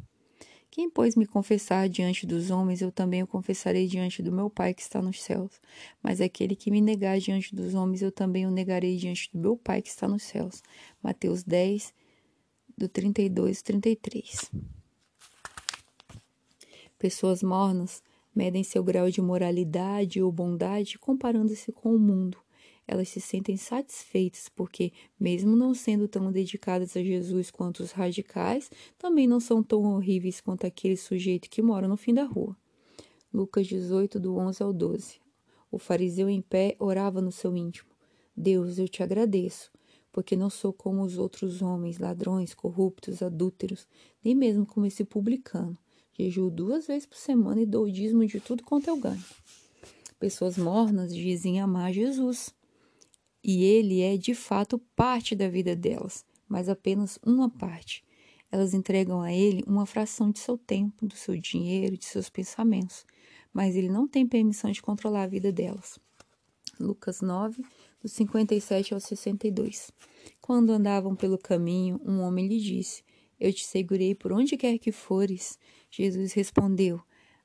Quem, 0.71 0.89
pois, 0.89 1.17
me 1.17 1.27
confessar 1.27 1.89
diante 1.89 2.25
dos 2.25 2.51
homens, 2.51 2.81
eu 2.81 2.93
também 2.93 3.23
o 3.23 3.27
confessarei 3.27 3.89
diante 3.89 4.23
do 4.23 4.31
meu 4.31 4.49
Pai 4.49 4.73
que 4.73 4.83
está 4.83 5.03
nos 5.03 5.21
céus. 5.21 5.61
Mas 6.01 6.21
aquele 6.21 6.55
que 6.55 6.71
me 6.71 6.81
negar 6.81 7.19
diante 7.19 7.55
dos 7.55 7.75
homens, 7.75 8.03
eu 8.03 8.13
também 8.13 8.47
o 8.47 8.51
negarei 8.51 8.97
diante 8.97 9.29
do 9.33 9.39
meu 9.41 9.57
Pai 9.57 9.83
que 9.83 9.89
está 9.89 10.07
nos 10.07 10.23
céus. 10.23 10.63
Mateus 11.03 11.43
10, 11.43 11.93
do 12.79 12.89
32 12.89 13.59
e 13.59 13.65
33. 13.65 14.51
Pessoas 16.99 17.43
mornas 17.43 18.01
medem 18.33 18.63
seu 18.63 18.85
grau 18.85 19.11
de 19.11 19.21
moralidade 19.21 20.23
ou 20.23 20.31
bondade 20.31 20.99
comparando-se 20.99 21.73
com 21.73 21.95
o 21.95 21.99
mundo 21.99 22.39
elas 22.91 23.09
se 23.09 23.21
sentem 23.21 23.57
satisfeitas 23.57 24.49
porque, 24.49 24.93
mesmo 25.19 25.55
não 25.55 25.73
sendo 25.73 26.09
tão 26.09 26.33
dedicadas 26.33 26.97
a 26.97 27.03
Jesus 27.05 27.49
quanto 27.49 27.85
os 27.85 27.93
radicais, 27.93 28.69
também 28.99 29.29
não 29.29 29.39
são 29.39 29.63
tão 29.63 29.85
horríveis 29.95 30.41
quanto 30.41 30.67
aquele 30.67 30.97
sujeito 30.97 31.49
que 31.49 31.63
mora 31.63 31.87
no 31.87 31.97
fim 31.97 32.13
da 32.13 32.25
rua. 32.25 32.57
Lucas 33.33 33.69
18, 33.69 34.19
do 34.19 34.37
11 34.37 34.63
ao 34.65 34.73
12. 34.73 35.21
O 35.71 35.79
fariseu 35.79 36.29
em 36.29 36.43
pé 36.43 36.75
orava 36.81 37.21
no 37.21 37.31
seu 37.31 37.57
íntimo: 37.57 37.89
Deus, 38.37 38.77
eu 38.77 38.89
te 38.89 39.05
agradeço, 39.05 39.71
porque 40.11 40.35
não 40.35 40.51
sou 40.51 40.73
como 40.73 41.03
os 41.03 41.17
outros 41.17 41.63
homens, 41.63 41.97
ladrões, 41.97 42.55
corruptos, 42.55 43.23
adúlteros, 43.23 43.87
nem 44.25 44.35
mesmo 44.35 44.67
como 44.67 44.87
esse 44.87 45.05
publicano. 45.05 45.79
Jejuo 46.13 46.51
duas 46.51 46.89
vezes 46.89 47.07
por 47.07 47.17
semana 47.17 47.63
e 47.63 47.67
dou 47.67 47.85
o 47.85 47.93
dízimo 47.93 48.27
de 48.27 48.41
tudo 48.41 48.65
quanto 48.65 48.89
eu 48.89 48.97
ganho. 48.97 49.25
Pessoas 50.19 50.59
mornas 50.59 51.15
dizem 51.15 51.61
amar 51.61 51.93
Jesus, 51.93 52.53
e 53.43 53.65
ele 53.65 54.01
é 54.01 54.17
de 54.17 54.35
fato 54.35 54.79
parte 54.95 55.35
da 55.35 55.49
vida 55.49 55.75
delas, 55.75 56.25
mas 56.49 56.69
apenas 56.69 57.19
uma 57.25 57.49
parte. 57.49 58.05
Elas 58.53 58.75
entregam 58.75 59.21
a 59.21 59.33
ele 59.33 59.63
uma 59.67 59.87
fração 59.87 60.31
de 60.31 60.41
seu 60.41 60.59
tempo, 60.59 61.07
do 61.07 61.15
seu 61.15 61.37
dinheiro, 61.37 61.97
de 61.97 62.05
seus 62.05 62.29
pensamentos, 62.29 63.07
mas 63.53 63.77
ele 63.77 63.89
não 63.89 64.09
tem 64.09 64.27
permissão 64.27 64.71
de 64.71 64.83
controlar 64.83 65.23
a 65.23 65.29
vida 65.29 65.53
delas. 65.53 65.99
Lucas 66.79 67.21
9, 67.21 67.63
do 68.03 68.09
57 68.09 68.95
ao 68.95 69.01
62. 69.01 69.93
Quando 70.41 70.71
andavam 70.71 71.15
pelo 71.15 71.39
caminho, 71.39 72.01
um 72.05 72.21
homem 72.21 72.49
lhe 72.49 72.59
disse: 72.59 73.05
Eu 73.39 73.53
te 73.53 73.65
segurei 73.65 74.15
por 74.15 74.33
onde 74.33 74.57
quer 74.57 74.79
que 74.79 74.91
fores. 74.91 75.59
Jesus 75.91 76.33
respondeu: 76.33 77.01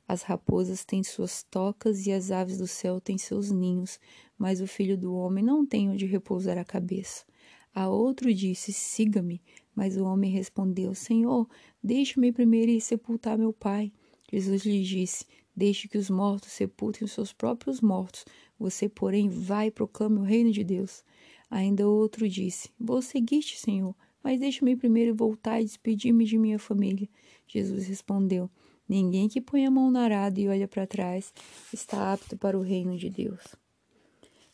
As 0.08 0.22
raposas 0.22 0.86
têm 0.86 1.04
suas 1.04 1.44
tocas 1.44 2.06
e 2.06 2.12
as 2.12 2.32
aves 2.32 2.58
do 2.58 2.68
céu 2.68 3.02
têm 3.02 3.18
seus 3.18 3.50
ninhos, 3.50 4.00
mas 4.38 4.62
o 4.62 4.68
filho 4.68 4.98
do 4.98 5.14
homem 5.16 5.44
não 5.44 5.66
tem 5.66 5.90
onde 5.90 6.06
repousar 6.06 6.58
a 6.58 6.64
cabeça. 6.66 7.26
A 7.74 7.90
outro 7.90 8.34
disse: 8.34 8.72
Siga-me. 8.72 9.42
Mas 9.76 9.98
o 9.98 10.06
homem 10.06 10.32
respondeu: 10.32 10.96
Senhor, 10.96 11.50
deixe-me 11.84 12.32
primeiro 12.32 12.72
ir 12.72 12.80
sepultar 12.80 13.38
meu 13.38 13.52
pai. 13.52 13.92
Jesus 14.32 14.64
lhe 14.64 14.82
disse: 14.84 15.26
Deixe 15.54 15.88
que 15.88 15.98
os 15.98 16.10
mortos 16.10 16.52
sepultem 16.52 17.04
os 17.04 17.12
seus 17.12 17.34
próprios 17.34 17.82
mortos. 17.82 18.26
Você, 18.58 18.88
porém, 18.88 19.28
vai 19.28 19.68
e 19.68 19.72
proclame 19.72 20.20
o 20.20 20.24
reino 20.24 20.52
de 20.52 20.64
Deus. 20.64 21.04
Ainda 21.50 21.88
outro 21.88 22.30
disse: 22.30 22.70
Vou 22.80 23.02
seguir-te, 23.02 23.60
Senhor, 23.60 23.94
mas 24.24 24.40
deixe-me 24.40 24.76
primeiro 24.76 25.14
voltar 25.14 25.62
e 25.62 25.66
despedir-me 25.66 26.26
de 26.26 26.38
minha 26.38 26.58
família. 26.58 27.10
Jesus 27.48 27.88
respondeu: 27.88 28.50
Ninguém 28.88 29.27
que 29.27 29.42
põe 29.42 29.65
a 29.65 29.72
mão 29.72 29.89
na 29.89 30.04
arada 30.04 30.39
e 30.39 30.48
olha 30.48 30.68
para 30.68 30.86
trás 30.86 31.34
está 31.74 32.13
apto 32.13 32.38
para 32.38 32.58
o 32.58 32.62
reino 32.62 32.98
de 32.98 33.10
Deus. 33.10 33.42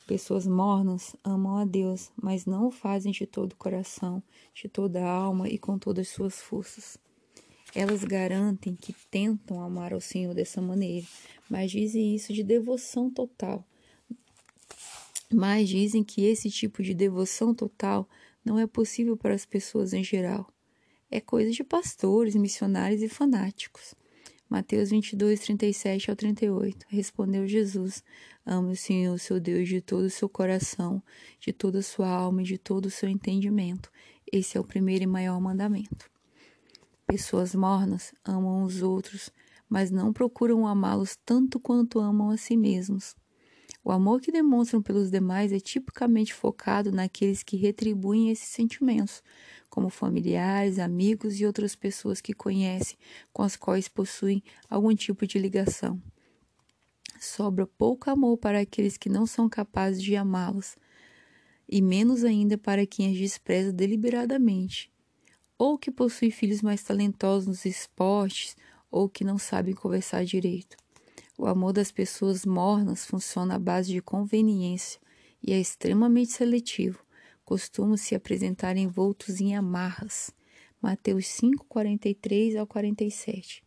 Pessoas 0.08 0.48
mornas 0.48 1.16
amam 1.24 1.58
a 1.58 1.66
Deus, 1.66 2.12
mas 2.22 2.46
não 2.46 2.68
o 2.68 2.72
fazem 2.72 3.12
de 3.12 3.26
todo 3.26 3.54
o 3.54 3.58
coração, 3.58 4.22
de 4.54 4.68
toda 4.68 5.04
a 5.04 5.10
alma 5.10 5.48
e 5.48 5.58
com 5.58 5.78
todas 5.78 6.08
as 6.08 6.14
suas 6.14 6.42
forças. 6.42 6.98
Elas 7.74 8.04
garantem 8.04 8.76
que 8.76 8.94
tentam 9.10 9.62
amar 9.62 9.94
ao 9.94 10.02
Senhor 10.02 10.34
dessa 10.34 10.62
maneira, 10.62 11.08
mas 11.50 11.72
dizem 11.72 12.16
isso 12.16 12.34
de 12.34 12.44
devoção 12.44 13.10
total. 13.10 13.66
Mas 15.32 15.70
dizem 15.70 16.04
que 16.04 16.26
esse 16.26 16.50
tipo 16.50 16.84
de 16.84 16.94
devoção 16.94 17.56
total 17.56 18.08
não 18.44 18.60
é 18.60 18.68
possível 18.68 19.16
para 19.16 19.34
as 19.34 19.46
pessoas 19.46 19.94
em 19.94 20.04
geral. 20.04 20.52
É 21.10 21.22
coisa 21.22 21.52
de 21.52 21.64
pastores, 21.64 22.36
missionários 22.36 23.02
e 23.02 23.08
fanáticos. 23.08 23.96
Mateus 24.52 24.90
22, 24.90 25.40
37 25.40 26.10
ao 26.10 26.16
38. 26.18 26.86
Respondeu 26.90 27.48
Jesus: 27.48 28.04
Ame 28.46 28.74
o 28.74 28.76
Senhor, 28.76 29.18
seu 29.18 29.40
Deus, 29.40 29.70
de 29.70 29.80
todo 29.80 30.04
o 30.04 30.10
seu 30.10 30.28
coração, 30.28 31.02
de 31.40 31.54
toda 31.54 31.80
a 31.80 31.82
sua 31.82 32.10
alma 32.10 32.42
e 32.42 32.46
de 32.46 32.58
todo 32.58 32.88
o 32.88 32.92
seu 32.92 33.08
entendimento. 33.08 33.90
Esse 34.30 34.58
é 34.58 34.60
o 34.60 34.66
primeiro 34.66 35.06
e 35.06 35.08
maior 35.08 35.40
mandamento. 35.40 36.12
Pessoas 37.08 37.56
mornas 37.56 38.14
amam 38.26 38.64
os 38.64 38.82
outros, 38.82 39.32
mas 39.70 39.90
não 39.90 40.12
procuram 40.12 40.68
amá-los 40.68 41.18
tanto 41.26 41.58
quanto 41.58 42.02
amam 42.02 42.30
a 42.30 42.36
si 42.36 42.58
mesmos. 42.58 43.16
O 43.84 43.92
amor 43.92 44.22
que 44.22 44.32
demonstram 44.32 44.82
pelos 44.82 45.10
demais 45.10 45.52
é 45.52 45.60
tipicamente 45.60 46.34
focado 46.34 46.92
naqueles 46.92 47.44
que 47.44 47.58
retribuem 47.58 48.30
esses 48.30 48.48
sentimentos, 48.48 49.24
como 49.70 49.90
familiares, 49.90 50.80
amigos 50.80 51.40
e 51.40 51.46
outras 51.46 51.76
pessoas 51.76 52.22
que 52.22 52.34
conhecem, 52.34 52.98
com 53.34 53.42
as 53.44 53.56
quais 53.56 53.88
possuem 53.88 54.44
algum 54.70 54.94
tipo 54.96 55.26
de 55.26 55.40
ligação. 55.40 56.02
Sobra 57.20 57.66
pouco 57.66 58.10
amor 58.10 58.38
para 58.38 58.60
aqueles 58.60 58.98
que 58.98 59.10
não 59.10 59.26
são 59.26 59.50
capazes 59.50 60.02
de 60.02 60.16
amá-los, 60.16 60.76
e 61.68 61.82
menos 61.82 62.24
ainda 62.24 62.58
para 62.58 62.86
quem 62.86 63.12
as 63.12 63.18
despreza 63.18 63.72
deliberadamente. 63.72 64.92
ou 65.58 65.78
que 65.78 65.92
possui 65.92 66.32
filhos 66.32 66.62
mais 66.64 66.82
talentosos 66.84 67.48
nos 67.48 67.66
esportes, 67.66 68.58
ou 68.90 69.08
que 69.08 69.24
não 69.24 69.38
sabem 69.38 69.76
conversar 69.76 70.26
direito. 70.26 70.76
O 71.42 71.48
amor 71.48 71.74
das 71.74 71.92
pessoas 71.92 72.46
mornas 72.46 73.04
funciona 73.04 73.56
à 73.56 73.58
base 73.58 73.92
de 73.92 74.00
conveniência 74.00 75.02
e 75.42 75.52
é 75.52 75.60
extremamente 75.60 76.34
seletivo. 76.34 77.04
Costumam 77.44 77.98
se 77.98 78.14
apresentar 78.14 78.78
envoltos 78.78 79.42
em 79.42 79.56
amarras. 79.56 80.30
Mateus 80.80 81.26
5, 81.30 81.66
43 81.66 82.58
ao 82.58 82.68
47. 82.68 83.64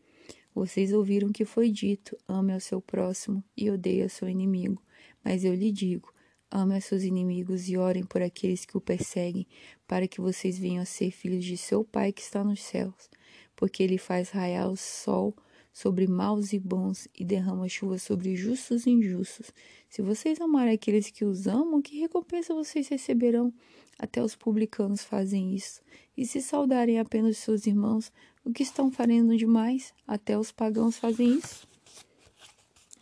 Vocês 0.55 0.93
ouviram 0.93 1.33
que 1.33 1.45
foi 1.45 1.69
dito: 1.69 2.17
ame 2.29 2.53
ao 2.53 2.61
seu 2.61 2.81
próximo 2.81 3.43
e 3.57 3.69
odeie 3.69 4.05
ao 4.05 4.09
seu 4.09 4.29
inimigo. 4.29 4.81
Mas 5.25 5.45
eu 5.45 5.53
lhe 5.53 5.73
digo: 5.73 6.15
ame 6.49 6.77
aos 6.77 6.85
seus 6.85 7.03
inimigos 7.03 7.69
e 7.69 7.77
orem 7.77 8.05
por 8.05 8.23
aqueles 8.23 8.65
que 8.65 8.77
o 8.77 8.81
perseguem, 8.81 9.49
para 9.85 10.07
que 10.07 10.21
vocês 10.21 10.57
venham 10.57 10.81
a 10.81 10.87
ser 10.87 11.11
filhos 11.11 11.45
de 11.45 11.57
seu 11.57 11.83
Pai 11.83 12.13
que 12.13 12.23
está 12.23 12.45
nos 12.45 12.63
céus, 12.63 13.11
porque 13.57 13.83
ele 13.83 13.99
faz 13.99 14.31
raiar 14.31 14.71
o 14.71 14.77
sol 14.77 15.35
sobre 15.75 16.07
maus 16.07 16.53
e 16.53 16.59
bons 16.61 17.09
e 17.13 17.25
derrama 17.25 17.69
chuva 17.69 17.99
sobre 17.99 18.37
justos 18.37 18.87
e 18.87 18.91
injustos. 18.91 19.53
Se 19.91 20.01
vocês 20.01 20.41
amarem 20.41 20.73
aqueles 20.73 21.11
que 21.11 21.25
os 21.25 21.49
amam, 21.49 21.83
que 21.83 21.99
recompensa 21.99 22.55
vocês 22.55 22.87
receberão? 22.87 23.53
Até 23.99 24.23
os 24.23 24.37
publicanos 24.37 25.03
fazem 25.03 25.53
isso. 25.53 25.83
E 26.17 26.25
se 26.25 26.41
saudarem 26.41 27.01
apenas 27.01 27.39
seus 27.39 27.67
irmãos, 27.67 28.13
o 28.45 28.53
que 28.53 28.63
estão 28.63 28.91
fazendo 28.91 29.37
demais? 29.37 29.93
Até 30.07 30.39
os 30.39 30.53
pagãos 30.53 30.97
fazem 30.97 31.39
isso. 31.39 31.67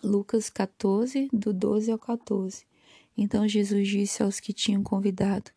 Lucas 0.02 0.48
14, 0.48 1.28
do 1.30 1.52
12 1.52 1.92
ao 1.92 1.98
14. 1.98 2.64
Então 3.16 3.46
Jesus 3.46 3.86
disse 3.86 4.22
aos 4.22 4.40
que 4.40 4.52
tinham 4.52 4.82
convidado: 4.82 5.50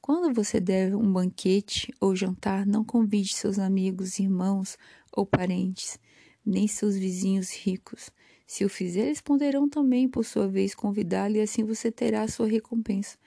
Quando 0.00 0.34
você 0.34 0.60
der 0.60 0.96
um 0.96 1.12
banquete 1.12 1.94
ou 2.00 2.16
jantar, 2.16 2.66
não 2.66 2.84
convide 2.84 3.34
seus 3.34 3.58
amigos, 3.58 4.18
irmãos 4.18 4.76
ou 5.12 5.24
parentes, 5.24 5.98
nem 6.46 6.68
seus 6.68 6.96
vizinhos 6.96 7.50
ricos. 7.50 8.10
Se 8.46 8.64
o 8.64 8.68
fizer, 8.68 9.12
poderão 9.22 9.68
também, 9.68 10.08
por 10.08 10.24
sua 10.24 10.46
vez, 10.46 10.72
convidá-lo, 10.72 11.36
e 11.36 11.40
assim 11.40 11.64
você 11.64 11.90
terá 11.90 12.22
a 12.22 12.28
sua 12.28 12.46
recompensa. 12.46 13.18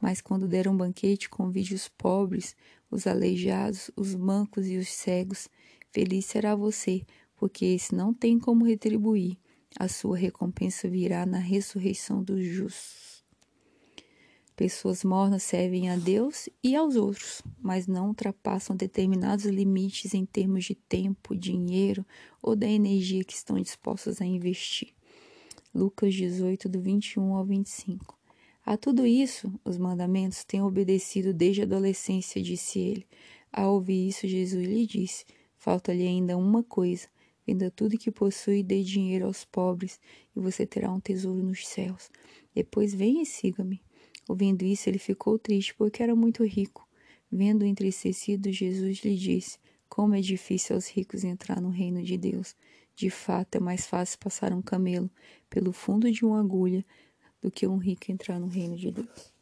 Mas 0.00 0.20
quando 0.20 0.46
der 0.46 0.68
um 0.68 0.76
banquete, 0.76 1.28
convide 1.28 1.74
os 1.74 1.88
pobres, 1.88 2.54
os 2.88 3.06
aleijados, 3.06 3.90
os 3.96 4.14
mancos 4.14 4.68
e 4.68 4.76
os 4.76 4.88
cegos. 4.88 5.48
Feliz 5.90 6.26
será 6.26 6.54
você, 6.54 7.02
porque 7.34 7.64
esse 7.64 7.94
não 7.94 8.14
tem 8.14 8.38
como 8.38 8.64
retribuir. 8.64 9.36
A 9.78 9.88
sua 9.88 10.16
recompensa 10.16 10.88
virá 10.88 11.26
na 11.26 11.38
ressurreição 11.38 12.22
dos 12.22 12.44
justos. 12.44 13.07
Pessoas 14.58 15.04
mornas 15.04 15.44
servem 15.44 15.88
a 15.88 15.94
Deus 15.94 16.48
e 16.64 16.74
aos 16.74 16.96
outros, 16.96 17.42
mas 17.62 17.86
não 17.86 18.08
ultrapassam 18.08 18.74
determinados 18.74 19.44
limites 19.44 20.14
em 20.14 20.26
termos 20.26 20.64
de 20.64 20.74
tempo, 20.74 21.36
dinheiro 21.36 22.04
ou 22.42 22.56
da 22.56 22.66
energia 22.66 23.22
que 23.22 23.34
estão 23.34 23.56
dispostas 23.60 24.20
a 24.20 24.26
investir. 24.26 24.88
Lucas 25.72 26.12
18, 26.12 26.68
do 26.68 26.80
21 26.80 27.34
ao 27.34 27.44
25. 27.44 28.18
A 28.66 28.76
tudo 28.76 29.06
isso, 29.06 29.48
os 29.64 29.78
mandamentos 29.78 30.42
têm 30.42 30.60
obedecido 30.60 31.32
desde 31.32 31.60
a 31.60 31.64
adolescência, 31.64 32.42
disse 32.42 32.80
ele. 32.80 33.06
Ao 33.52 33.74
ouvir 33.74 34.08
isso, 34.08 34.26
Jesus 34.26 34.66
lhe 34.66 34.88
disse: 34.88 35.24
Falta-lhe 35.56 36.04
ainda 36.04 36.36
uma 36.36 36.64
coisa. 36.64 37.06
Venda 37.46 37.70
tudo 37.70 37.96
que 37.96 38.10
possui 38.10 38.58
e 38.58 38.64
dê 38.64 38.82
dinheiro 38.82 39.26
aos 39.26 39.44
pobres, 39.44 40.00
e 40.34 40.40
você 40.40 40.66
terá 40.66 40.92
um 40.92 40.98
tesouro 40.98 41.44
nos 41.44 41.64
céus. 41.64 42.10
Depois 42.52 42.92
venha 42.92 43.22
e 43.22 43.26
siga-me. 43.26 43.80
Ouvindo 44.28 44.62
isso, 44.62 44.90
ele 44.90 44.98
ficou 44.98 45.38
triste, 45.38 45.74
porque 45.74 46.02
era 46.02 46.14
muito 46.14 46.44
rico. 46.44 46.86
Vendo 47.32 47.62
o 47.62 47.66
entristecido, 47.66 48.52
Jesus 48.52 48.98
lhe 48.98 49.16
disse: 49.16 49.58
Como 49.88 50.14
é 50.14 50.20
difícil 50.20 50.76
aos 50.76 50.86
ricos 50.86 51.24
entrar 51.24 51.62
no 51.62 51.70
reino 51.70 52.02
de 52.02 52.18
Deus. 52.18 52.54
De 52.94 53.08
fato, 53.08 53.54
é 53.56 53.60
mais 53.60 53.86
fácil 53.86 54.18
passar 54.18 54.52
um 54.52 54.60
camelo 54.60 55.10
pelo 55.48 55.72
fundo 55.72 56.10
de 56.12 56.26
uma 56.26 56.40
agulha 56.40 56.84
do 57.40 57.50
que 57.50 57.66
um 57.66 57.78
rico 57.78 58.12
entrar 58.12 58.38
no 58.38 58.48
reino 58.48 58.76
de 58.76 58.90
Deus. 58.90 59.32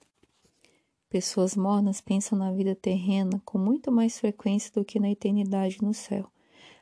Pessoas 1.08 1.56
mornas 1.56 2.00
pensam 2.00 2.38
na 2.38 2.52
vida 2.52 2.74
terrena 2.74 3.40
com 3.44 3.58
muito 3.58 3.90
mais 3.90 4.18
frequência 4.18 4.70
do 4.72 4.84
que 4.84 5.00
na 5.00 5.10
eternidade 5.10 5.78
no 5.82 5.94
céu. 5.94 6.30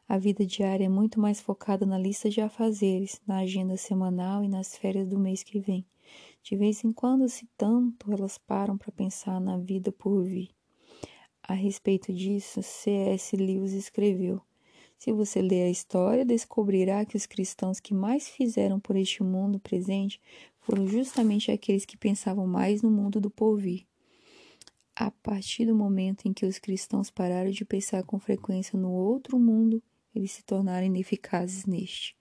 A 0.06 0.18
vida 0.18 0.44
diária 0.44 0.84
é 0.84 0.88
muito 0.88 1.18
mais 1.18 1.40
focada 1.40 1.86
na 1.86 1.96
lista 1.96 2.28
de 2.28 2.40
afazeres, 2.40 3.20
na 3.26 3.38
agenda 3.38 3.76
semanal 3.76 4.44
e 4.44 4.48
nas 4.48 4.76
férias 4.76 5.08
do 5.08 5.18
mês 5.18 5.42
que 5.42 5.58
vem. 5.58 5.86
De 6.44 6.56
vez 6.56 6.84
em 6.84 6.92
quando, 6.92 7.26
se 7.26 7.48
tanto, 7.56 8.12
elas 8.12 8.36
param 8.36 8.76
para 8.76 8.92
pensar 8.92 9.40
na 9.40 9.56
vida 9.56 9.90
por 9.90 10.22
vir. 10.22 10.50
A 11.42 11.54
respeito 11.54 12.12
disso, 12.12 12.62
C.S. 12.62 13.34
Lewis 13.34 13.72
escreveu: 13.72 14.42
Se 14.98 15.10
você 15.10 15.40
ler 15.40 15.62
a 15.62 15.70
história, 15.70 16.22
descobrirá 16.22 17.02
que 17.06 17.16
os 17.16 17.24
cristãos 17.24 17.80
que 17.80 17.94
mais 17.94 18.28
fizeram 18.28 18.78
por 18.78 18.94
este 18.94 19.22
mundo 19.22 19.58
presente 19.58 20.20
foram 20.60 20.86
justamente 20.86 21.50
aqueles 21.50 21.86
que 21.86 21.96
pensavam 21.96 22.46
mais 22.46 22.82
no 22.82 22.90
mundo 22.90 23.22
do 23.22 23.30
porvir. 23.30 23.86
A 24.94 25.10
partir 25.10 25.64
do 25.64 25.74
momento 25.74 26.28
em 26.28 26.34
que 26.34 26.44
os 26.44 26.58
cristãos 26.58 27.10
pararam 27.10 27.50
de 27.50 27.64
pensar 27.64 28.02
com 28.02 28.18
frequência 28.18 28.78
no 28.78 28.92
outro 28.92 29.38
mundo, 29.38 29.82
eles 30.14 30.32
se 30.32 30.44
tornaram 30.44 30.86
ineficazes 30.86 31.64
neste. 31.64 32.14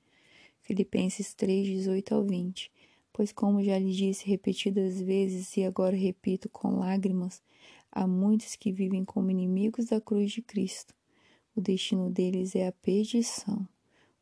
Filipenses 0.62 1.34
3, 1.34 1.68
18 1.68 2.16
ao 2.16 2.24
20 2.24 2.72
pois, 3.14 3.32
como 3.32 3.64
já 3.64 3.78
lhe 3.78 3.92
disse 3.92 4.26
repetidas 4.26 5.00
vezes 5.00 5.56
e 5.56 5.64
agora 5.64 5.96
repito 5.96 6.50
com 6.50 6.80
lágrimas, 6.80 7.44
há 7.92 8.08
muitos 8.08 8.56
que 8.56 8.72
vivem 8.72 9.06
como 9.06 9.30
inimigos 9.30 9.86
da 9.86 10.02
cruz 10.02 10.32
de 10.32 10.42
Cristo. 10.42 10.96
O 11.56 11.62
destino 11.62 12.10
deles 12.10 12.56
é 12.56 12.68
a 12.68 12.72
perdição. 12.72 13.68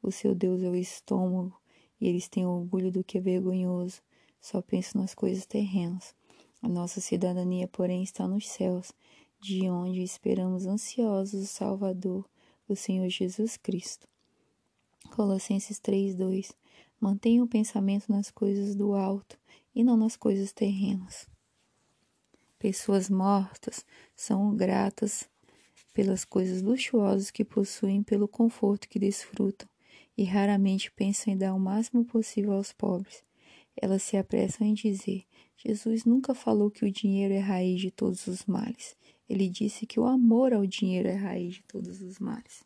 O 0.04 0.12
seu 0.12 0.36
Deus 0.36 0.62
é 0.62 0.70
o 0.70 0.76
estômago, 0.76 1.58
e 2.00 2.08
eles 2.08 2.28
têm 2.28 2.46
orgulho 2.46 2.92
do 2.92 3.04
que 3.04 3.18
é 3.18 3.22
vergonhoso. 3.22 4.02
Só 4.42 4.62
pensam 4.62 5.02
nas 5.02 5.16
coisas 5.16 5.46
terrenas. 5.46 6.14
A 6.62 6.68
nossa 6.68 7.00
cidadania, 7.00 7.68
porém, 7.68 8.04
está 8.04 8.28
nos 8.28 8.50
céus, 8.50 8.92
de 9.40 9.70
onde 9.70 10.04
esperamos 10.04 10.66
ansiosos 10.66 11.44
o 11.44 11.48
Salvador, 11.48 12.28
o 12.68 12.76
Senhor 12.76 13.08
Jesus 13.08 13.56
Cristo. 13.56 14.08
Colossenses 15.10 15.80
3, 15.80 16.16
2 16.16 16.61
Mantenha 17.02 17.44
o 17.44 17.48
pensamento 17.48 18.12
nas 18.12 18.30
coisas 18.30 18.76
do 18.76 18.94
alto 18.94 19.36
e 19.74 19.84
não 19.84 19.98
nas 19.98 20.16
coisas 20.16 20.54
terrenas. 20.54 21.28
Pessoas 22.60 23.10
mortas 23.10 23.84
são 24.16 24.56
gratas 24.56 25.28
pelas 25.92 26.24
coisas 26.24 26.62
luxuosas 26.62 27.32
que 27.32 27.44
possuem, 27.44 28.04
pelo 28.04 28.28
conforto 28.28 28.88
que 28.88 29.00
desfrutam, 29.00 29.68
e 30.16 30.24
raramente 30.24 30.92
pensam 30.92 31.34
em 31.34 31.38
dar 31.38 31.56
o 31.56 31.60
máximo 31.60 32.06
possível 32.06 32.54
aos 32.54 32.72
pobres. 32.72 33.24
Elas 33.76 34.04
se 34.04 34.16
apressam 34.16 34.68
em 34.68 34.76
dizer: 34.76 35.26
Jesus 35.58 36.06
nunca 36.06 36.36
falou 36.36 36.70
que 36.70 36.86
o 36.86 36.92
dinheiro 36.92 37.34
é 37.34 37.40
raiz 37.40 37.82
de 37.82 37.90
todos 37.90 38.28
os 38.28 38.46
males. 38.46 38.96
Ele 39.28 39.50
disse 39.50 39.88
que 39.88 40.00
o 40.00 40.06
amor 40.06 40.54
ao 40.54 40.68
dinheiro 40.68 41.08
é 41.08 41.16
raiz 41.16 41.56
de 41.56 41.64
todos 41.64 42.00
os 42.00 42.20
males. 42.20 42.64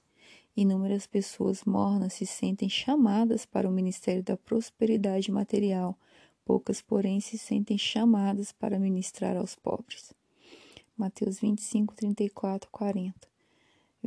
Inúmeras 0.58 1.06
pessoas 1.06 1.66
mornas 1.66 2.14
se 2.14 2.26
sentem 2.26 2.70
chamadas 2.70 3.46
para 3.46 3.68
o 3.68 3.72
ministério 3.72 4.24
da 4.24 4.38
prosperidade 4.38 5.32
material, 5.32 5.98
poucas, 6.46 6.82
porém, 6.82 7.20
se 7.20 7.38
sentem 7.38 7.78
chamadas 7.78 8.52
para 8.52 8.80
ministrar 8.80 9.36
aos 9.36 9.56
pobres. 9.56 10.14
Mateus 10.98 11.40
25, 11.40 11.94
34, 11.94 12.70
40 12.72 13.36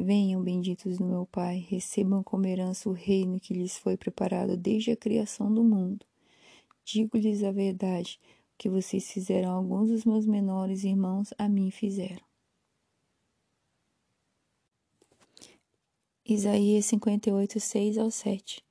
Venham, 0.00 0.40
benditos 0.40 0.98
do 0.98 1.04
meu 1.04 1.26
Pai, 1.26 1.66
recebam 1.68 2.22
como 2.22 2.46
herança 2.46 2.88
o 2.88 2.92
reino 2.92 3.40
que 3.40 3.52
lhes 3.52 3.76
foi 3.76 3.96
preparado 3.96 4.56
desde 4.56 4.92
a 4.92 4.96
criação 4.96 5.52
do 5.52 5.64
mundo. 5.64 6.06
Digo-lhes 6.84 7.42
a 7.42 7.50
verdade, 7.50 8.20
o 8.54 8.58
que 8.58 8.68
vocês 8.68 9.10
fizeram 9.10 9.50
a 9.50 9.54
alguns 9.54 9.88
dos 9.88 10.04
meus 10.04 10.24
menores 10.24 10.84
irmãos, 10.84 11.34
a 11.36 11.48
mim 11.48 11.72
fizeram. 11.72 12.27
Isaías 16.30 16.84
58, 16.84 17.58
6 17.58 17.96
ao 17.96 18.10
7. 18.10 18.62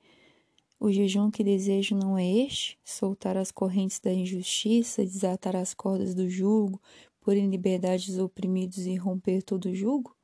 O 0.79 0.91
jejum 0.91 1.31
que 1.31 1.43
desejo 1.43 1.95
não 1.95 2.15
é 2.15 2.23
este: 2.23 2.77
soltar 2.85 3.35
as 3.35 3.49
correntes 3.49 3.99
da 3.99 4.13
injustiça, 4.13 5.03
desatar 5.03 5.55
as 5.55 5.73
cordas 5.73 6.13
do 6.13 6.29
jugo, 6.29 6.79
pôr 7.19 7.35
em 7.35 7.49
liberdade 7.49 8.11
os 8.11 8.19
oprimidos 8.19 8.85
e 8.85 8.93
romper 8.95 9.41
todo 9.41 9.69
o 9.69 9.73
jugo? 9.73 10.15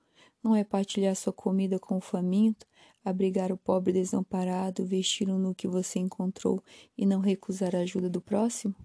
Não 0.44 0.56
é 0.56 0.64
partilhar 0.64 1.16
sua 1.16 1.34
comida 1.34 1.80
com 1.80 1.98
o 1.98 2.02
faminto, 2.02 2.68
abrigar 3.04 3.52
o 3.52 3.58
pobre 3.58 3.94
desamparado, 3.94 4.86
vestir-o 4.86 5.40
no 5.40 5.56
que 5.56 5.68
você 5.68 5.98
encontrou 5.98 6.64
e 6.96 7.04
não 7.04 7.20
recusar 7.20 7.76
a 7.76 7.80
ajuda 7.80 8.12
do 8.12 8.22
próximo? 8.22 8.76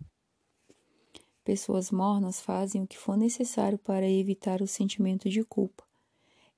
Pessoas 1.44 1.90
mornas 1.90 2.40
fazem 2.40 2.82
o 2.82 2.86
que 2.86 2.96
for 2.96 3.14
necessário 3.14 3.76
para 3.76 4.08
evitar 4.08 4.62
o 4.62 4.66
sentimento 4.66 5.28
de 5.28 5.44
culpa. 5.44 5.87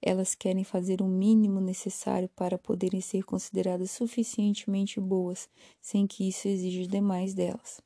Elas 0.02 0.34
querem 0.34 0.64
fazer 0.64 1.02
o 1.02 1.06
mínimo 1.06 1.60
necessário 1.60 2.28
para 2.34 2.56
poderem 2.56 3.00
ser 3.00 3.24
consideradas 3.24 3.90
suficientemente 3.90 4.98
boas, 4.98 5.48
sem 5.80 6.06
que 6.06 6.26
isso 6.28 6.48
exija 6.48 6.86
demais 6.86 7.34
delas. 7.34 7.80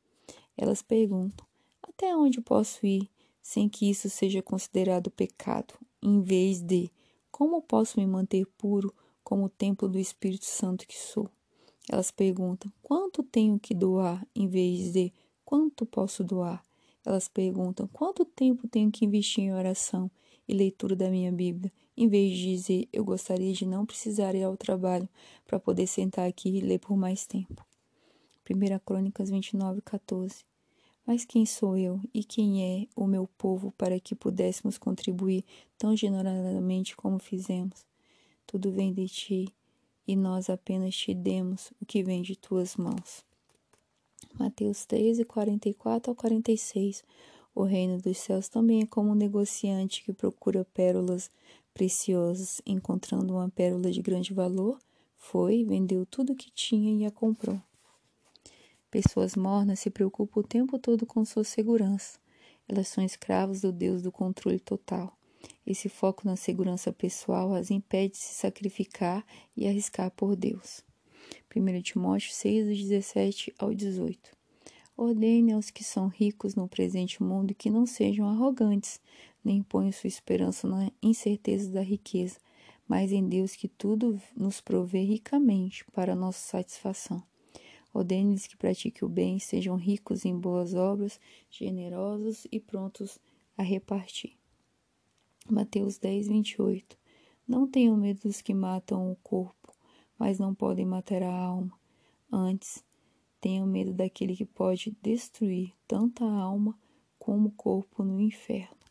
Elas 0.56 0.82
perguntam: 0.82 1.46
até 1.82 2.16
onde 2.16 2.40
posso 2.40 2.86
ir 2.86 3.10
sem 3.42 3.68
que 3.68 3.90
isso 3.90 4.08
seja 4.08 4.42
considerado 4.42 5.10
pecado, 5.10 5.74
em 6.02 6.20
vez 6.22 6.60
de 6.62 6.90
Como 7.30 7.60
posso 7.60 8.00
me 8.00 8.06
manter 8.06 8.46
puro 8.56 8.94
como 9.22 9.44
o 9.46 9.48
templo 9.48 9.88
do 9.88 9.98
Espírito 9.98 10.44
Santo 10.44 10.86
que 10.86 10.96
sou? 10.96 11.28
Elas 11.90 12.10
perguntam: 12.10 12.72
quanto 12.82 13.22
tenho 13.22 13.58
que 13.58 13.74
doar, 13.74 14.26
em 14.34 14.46
vez 14.46 14.92
de 14.92 15.12
quanto 15.44 15.84
posso 15.84 16.22
doar? 16.24 16.64
Elas 17.04 17.28
perguntam: 17.28 17.86
quanto 17.88 18.24
tempo 18.24 18.66
tenho 18.68 18.90
que 18.90 19.04
investir 19.04 19.44
em 19.44 19.52
oração 19.52 20.10
e 20.48 20.54
leitura 20.54 20.96
da 20.96 21.10
minha 21.10 21.32
Bíblia, 21.32 21.72
em 21.96 22.08
vez 22.08 22.36
de 22.36 22.56
dizer 22.56 22.88
eu 22.92 23.04
gostaria 23.04 23.52
de 23.52 23.64
não 23.64 23.86
precisar 23.86 24.34
ir 24.34 24.42
ao 24.42 24.56
trabalho 24.56 25.08
para 25.46 25.60
poder 25.60 25.86
sentar 25.86 26.28
aqui 26.28 26.48
e 26.48 26.60
ler 26.60 26.78
por 26.78 26.96
mais 26.96 27.26
tempo. 27.26 27.64
1 28.48 28.78
Crônicas 28.84 29.30
29, 29.30 29.80
14. 29.80 30.44
Mas 31.06 31.24
quem 31.24 31.44
sou 31.44 31.76
eu 31.76 32.00
e 32.12 32.24
quem 32.24 32.62
é 32.62 32.86
o 32.96 33.06
meu 33.06 33.28
povo 33.38 33.72
para 33.72 34.00
que 34.00 34.14
pudéssemos 34.14 34.78
contribuir 34.78 35.44
tão 35.78 35.94
generosamente 35.96 36.96
como 36.96 37.18
fizemos? 37.18 37.86
Tudo 38.46 38.70
vem 38.70 38.92
de 38.92 39.06
ti 39.06 39.54
e 40.06 40.16
nós 40.16 40.48
apenas 40.50 40.94
te 40.96 41.14
demos 41.14 41.72
o 41.80 41.86
que 41.86 42.02
vem 42.02 42.22
de 42.22 42.36
tuas 42.36 42.76
mãos. 42.76 43.24
Mateus 44.38 44.84
13, 44.84 45.24
44 45.24 46.10
ao 46.10 46.16
46. 46.16 47.04
O 47.54 47.62
reino 47.62 47.98
dos 47.98 48.18
céus 48.18 48.48
também 48.48 48.82
é 48.82 48.86
como 48.86 49.10
um 49.10 49.14
negociante 49.14 50.02
que 50.02 50.12
procura 50.12 50.66
pérolas 50.74 51.30
preciosas. 51.74 52.62
Encontrando 52.64 53.34
uma 53.34 53.50
pérola 53.50 53.90
de 53.90 54.00
grande 54.00 54.32
valor, 54.32 54.78
foi, 55.18 55.64
vendeu 55.64 56.06
tudo 56.06 56.32
o 56.32 56.36
que 56.36 56.50
tinha 56.50 57.02
e 57.02 57.04
a 57.04 57.10
comprou. 57.10 57.60
Pessoas 58.90 59.34
mornas 59.34 59.80
se 59.80 59.90
preocupam 59.90 60.40
o 60.40 60.46
tempo 60.46 60.78
todo 60.78 61.04
com 61.04 61.24
sua 61.24 61.42
segurança. 61.42 62.18
Elas 62.68 62.86
são 62.88 63.04
escravas 63.04 63.60
do 63.60 63.72
Deus 63.72 64.00
do 64.00 64.12
controle 64.12 64.60
total. 64.60 65.18
Esse 65.66 65.88
foco 65.88 66.24
na 66.24 66.36
segurança 66.36 66.92
pessoal 66.92 67.52
as 67.54 67.70
impede 67.70 68.12
de 68.12 68.18
se 68.18 68.34
sacrificar 68.34 69.26
e 69.56 69.66
arriscar 69.66 70.10
por 70.12 70.36
Deus. 70.36 70.84
1 71.54 71.82
Timóteo 71.82 72.32
6, 72.32 72.66
17 72.78 73.52
ao 73.58 73.74
18. 73.74 74.30
Ordene 74.96 75.52
aos 75.52 75.70
que 75.70 75.82
são 75.82 76.06
ricos 76.06 76.54
no 76.54 76.68
presente 76.68 77.20
mundo 77.22 77.54
que 77.54 77.68
não 77.68 77.84
sejam 77.84 78.28
arrogantes, 78.28 79.00
nem 79.44 79.62
ponham 79.62 79.92
sua 79.92 80.08
esperança 80.08 80.66
na 80.66 80.90
incerteza 81.02 81.70
da 81.70 81.82
riqueza, 81.82 82.38
mas 82.88 83.12
em 83.12 83.28
Deus 83.28 83.54
que 83.54 83.68
tudo 83.68 84.20
nos 84.36 84.60
provê 84.60 85.02
ricamente 85.02 85.84
para 85.92 86.14
nossa 86.14 86.38
satisfação. 86.38 87.22
Ordene-lhes 87.92 88.46
que 88.46 88.56
pratiquem 88.56 89.06
o 89.06 89.08
bem, 89.08 89.38
sejam 89.38 89.76
ricos 89.76 90.24
em 90.24 90.36
boas 90.36 90.74
obras, 90.74 91.20
generosos 91.50 92.46
e 92.50 92.58
prontos 92.58 93.20
a 93.56 93.62
repartir. 93.62 94.36
Mateus 95.48 95.98
10, 95.98 96.28
28. 96.28 96.98
Não 97.46 97.68
tenham 97.68 97.96
medo 97.96 98.22
dos 98.22 98.40
que 98.40 98.54
matam 98.54 99.12
o 99.12 99.16
corpo, 99.16 99.72
mas 100.18 100.38
não 100.38 100.54
podem 100.54 100.86
matar 100.86 101.22
a 101.22 101.32
alma. 101.32 101.78
Antes, 102.32 102.82
tenham 103.40 103.66
medo 103.66 103.92
daquele 103.92 104.34
que 104.34 104.46
pode 104.46 104.96
destruir 105.02 105.72
tanto 105.86 106.24
a 106.24 106.32
alma 106.32 106.76
como 107.18 107.48
o 107.48 107.52
corpo 107.52 108.02
no 108.02 108.18
inferno. 108.20 108.83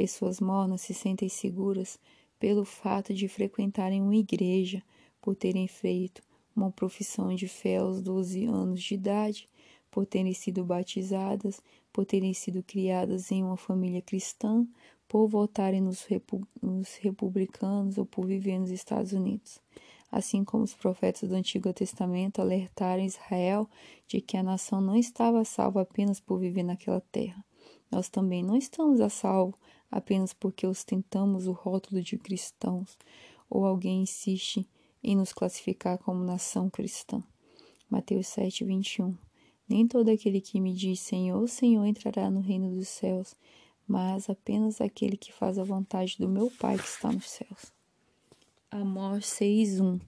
Pessoas 0.00 0.40
mornas 0.40 0.80
se 0.80 0.94
sentem 0.94 1.28
seguras 1.28 2.00
pelo 2.38 2.64
fato 2.64 3.12
de 3.12 3.28
frequentarem 3.28 4.00
uma 4.00 4.16
igreja, 4.16 4.82
por 5.20 5.36
terem 5.36 5.68
feito 5.68 6.22
uma 6.56 6.70
profissão 6.70 7.34
de 7.34 7.46
fé 7.46 7.76
aos 7.76 8.00
12 8.00 8.46
anos 8.46 8.82
de 8.82 8.94
idade, 8.94 9.46
por 9.90 10.06
terem 10.06 10.32
sido 10.32 10.64
batizadas, 10.64 11.60
por 11.92 12.06
terem 12.06 12.32
sido 12.32 12.62
criadas 12.62 13.30
em 13.30 13.44
uma 13.44 13.58
família 13.58 14.00
cristã, 14.00 14.66
por 15.06 15.28
votarem 15.28 15.82
nos, 15.82 16.02
repu 16.04 16.48
nos 16.62 16.94
republicanos 16.94 17.98
ou 17.98 18.06
por 18.06 18.24
viver 18.24 18.58
nos 18.58 18.70
Estados 18.70 19.12
Unidos. 19.12 19.60
Assim 20.10 20.42
como 20.42 20.64
os 20.64 20.74
profetas 20.74 21.28
do 21.28 21.34
Antigo 21.34 21.70
Testamento 21.74 22.40
alertaram 22.40 23.04
Israel 23.04 23.68
de 24.06 24.22
que 24.22 24.38
a 24.38 24.42
nação 24.42 24.80
não 24.80 24.96
estava 24.96 25.44
salva 25.44 25.82
apenas 25.82 26.20
por 26.20 26.38
viver 26.38 26.62
naquela 26.62 27.02
terra. 27.12 27.44
Nós 27.90 28.08
também 28.08 28.42
não 28.42 28.56
estamos 28.56 28.98
a 28.98 29.10
salvo 29.10 29.58
apenas 29.90 30.32
porque 30.32 30.66
ostentamos 30.66 31.46
o 31.46 31.52
rótulo 31.52 32.02
de 32.02 32.16
cristãos 32.16 32.96
ou 33.48 33.64
alguém 33.66 34.02
insiste 34.02 34.68
em 35.02 35.16
nos 35.16 35.32
classificar 35.32 35.98
como 35.98 36.22
nação 36.22 36.70
cristã. 36.70 37.22
Mateus 37.88 38.28
7, 38.28 38.64
21. 38.64 39.16
Nem 39.68 39.86
todo 39.86 40.08
aquele 40.10 40.40
que 40.40 40.60
me 40.60 40.72
diz 40.72 41.00
Senhor, 41.00 41.48
Senhor 41.48 41.84
entrará 41.84 42.30
no 42.30 42.40
reino 42.40 42.70
dos 42.70 42.88
céus, 42.88 43.34
mas 43.86 44.30
apenas 44.30 44.80
aquele 44.80 45.16
que 45.16 45.32
faz 45.32 45.58
a 45.58 45.64
vontade 45.64 46.16
do 46.18 46.28
meu 46.28 46.50
Pai 46.50 46.76
que 46.78 46.84
está 46.84 47.10
nos 47.10 47.28
céus. 47.28 47.72
Amós 48.70 49.26
6:1 49.26 50.00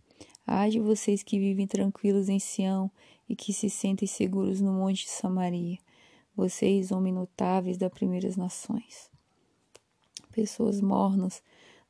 Há 0.46 0.68
de 0.68 0.80
vocês 0.80 1.22
que 1.22 1.38
vivem 1.38 1.66
tranquilos 1.66 2.28
em 2.28 2.38
Sião 2.38 2.90
e 3.28 3.36
que 3.36 3.52
se 3.52 3.70
sentem 3.70 4.08
seguros 4.08 4.60
no 4.60 4.72
monte 4.72 5.04
de 5.04 5.10
Samaria, 5.10 5.78
vocês, 6.34 6.90
homens 6.90 7.14
notáveis 7.14 7.76
das 7.76 7.92
primeiras 7.92 8.36
nações. 8.36 9.11
Pessoas 10.32 10.80
mornas 10.80 11.42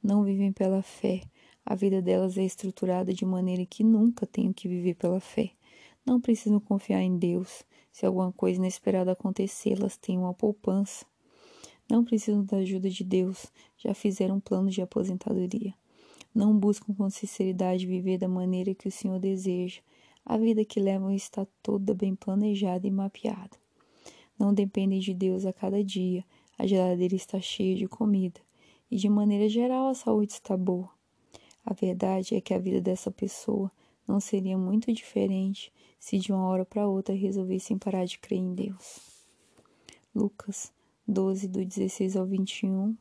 não 0.02 0.24
vivem 0.24 0.52
pela 0.52 0.82
fé, 0.82 1.22
a 1.64 1.76
vida 1.76 2.02
delas 2.02 2.36
é 2.36 2.44
estruturada 2.44 3.14
de 3.14 3.24
maneira 3.24 3.64
que 3.64 3.84
nunca 3.84 4.26
tenham 4.26 4.52
que 4.52 4.66
viver 4.66 4.94
pela 4.94 5.20
fé. 5.20 5.52
Não 6.04 6.20
precisam 6.20 6.58
confiar 6.58 7.00
em 7.00 7.16
Deus. 7.16 7.64
Se 7.92 8.04
alguma 8.04 8.32
coisa 8.32 8.58
inesperada 8.58 9.12
acontecer, 9.12 9.78
elas 9.78 9.96
têm 9.96 10.18
uma 10.18 10.34
poupança. 10.34 11.06
Não 11.88 12.04
precisam 12.04 12.44
da 12.44 12.56
ajuda 12.56 12.90
de 12.90 13.04
Deus. 13.04 13.46
Já 13.78 13.94
fizeram 13.94 14.36
um 14.36 14.40
plano 14.40 14.70
de 14.70 14.82
aposentadoria. 14.82 15.72
Não 16.34 16.58
buscam 16.58 16.92
com 16.92 17.08
sinceridade 17.08 17.86
viver 17.86 18.18
da 18.18 18.26
maneira 18.26 18.74
que 18.74 18.88
o 18.88 18.92
Senhor 18.92 19.20
deseja. 19.20 19.80
A 20.24 20.36
vida 20.36 20.64
que 20.64 20.80
levam 20.80 21.12
está 21.12 21.46
toda 21.62 21.94
bem 21.94 22.16
planejada 22.16 22.86
e 22.88 22.90
mapeada. 22.90 23.56
Não 24.36 24.52
dependem 24.52 24.98
de 24.98 25.14
Deus 25.14 25.46
a 25.46 25.52
cada 25.52 25.84
dia. 25.84 26.24
A 26.62 26.66
geladeira 26.68 27.16
está 27.16 27.40
cheia 27.40 27.74
de 27.74 27.88
comida. 27.88 28.40
E 28.88 28.96
de 28.96 29.08
maneira 29.08 29.48
geral 29.48 29.88
a 29.88 29.94
saúde 29.94 30.34
está 30.34 30.56
boa. 30.56 30.88
A 31.66 31.74
verdade 31.74 32.36
é 32.36 32.40
que 32.40 32.54
a 32.54 32.58
vida 32.60 32.80
dessa 32.80 33.10
pessoa 33.10 33.68
não 34.06 34.20
seria 34.20 34.56
muito 34.56 34.92
diferente 34.92 35.72
se 35.98 36.18
de 36.20 36.32
uma 36.32 36.46
hora 36.46 36.64
para 36.64 36.86
outra 36.86 37.16
resolvessem 37.16 37.76
parar 37.76 38.04
de 38.04 38.16
crer 38.16 38.38
em 38.38 38.54
Deus. 38.54 39.00
Lucas 40.14 40.72
12, 41.04 41.48
do 41.48 41.64
16 41.64 42.14
ao 42.14 42.26
21 42.26 42.96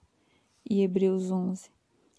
e 0.67 0.82
Hebreus 0.82 1.30
11. 1.30 1.69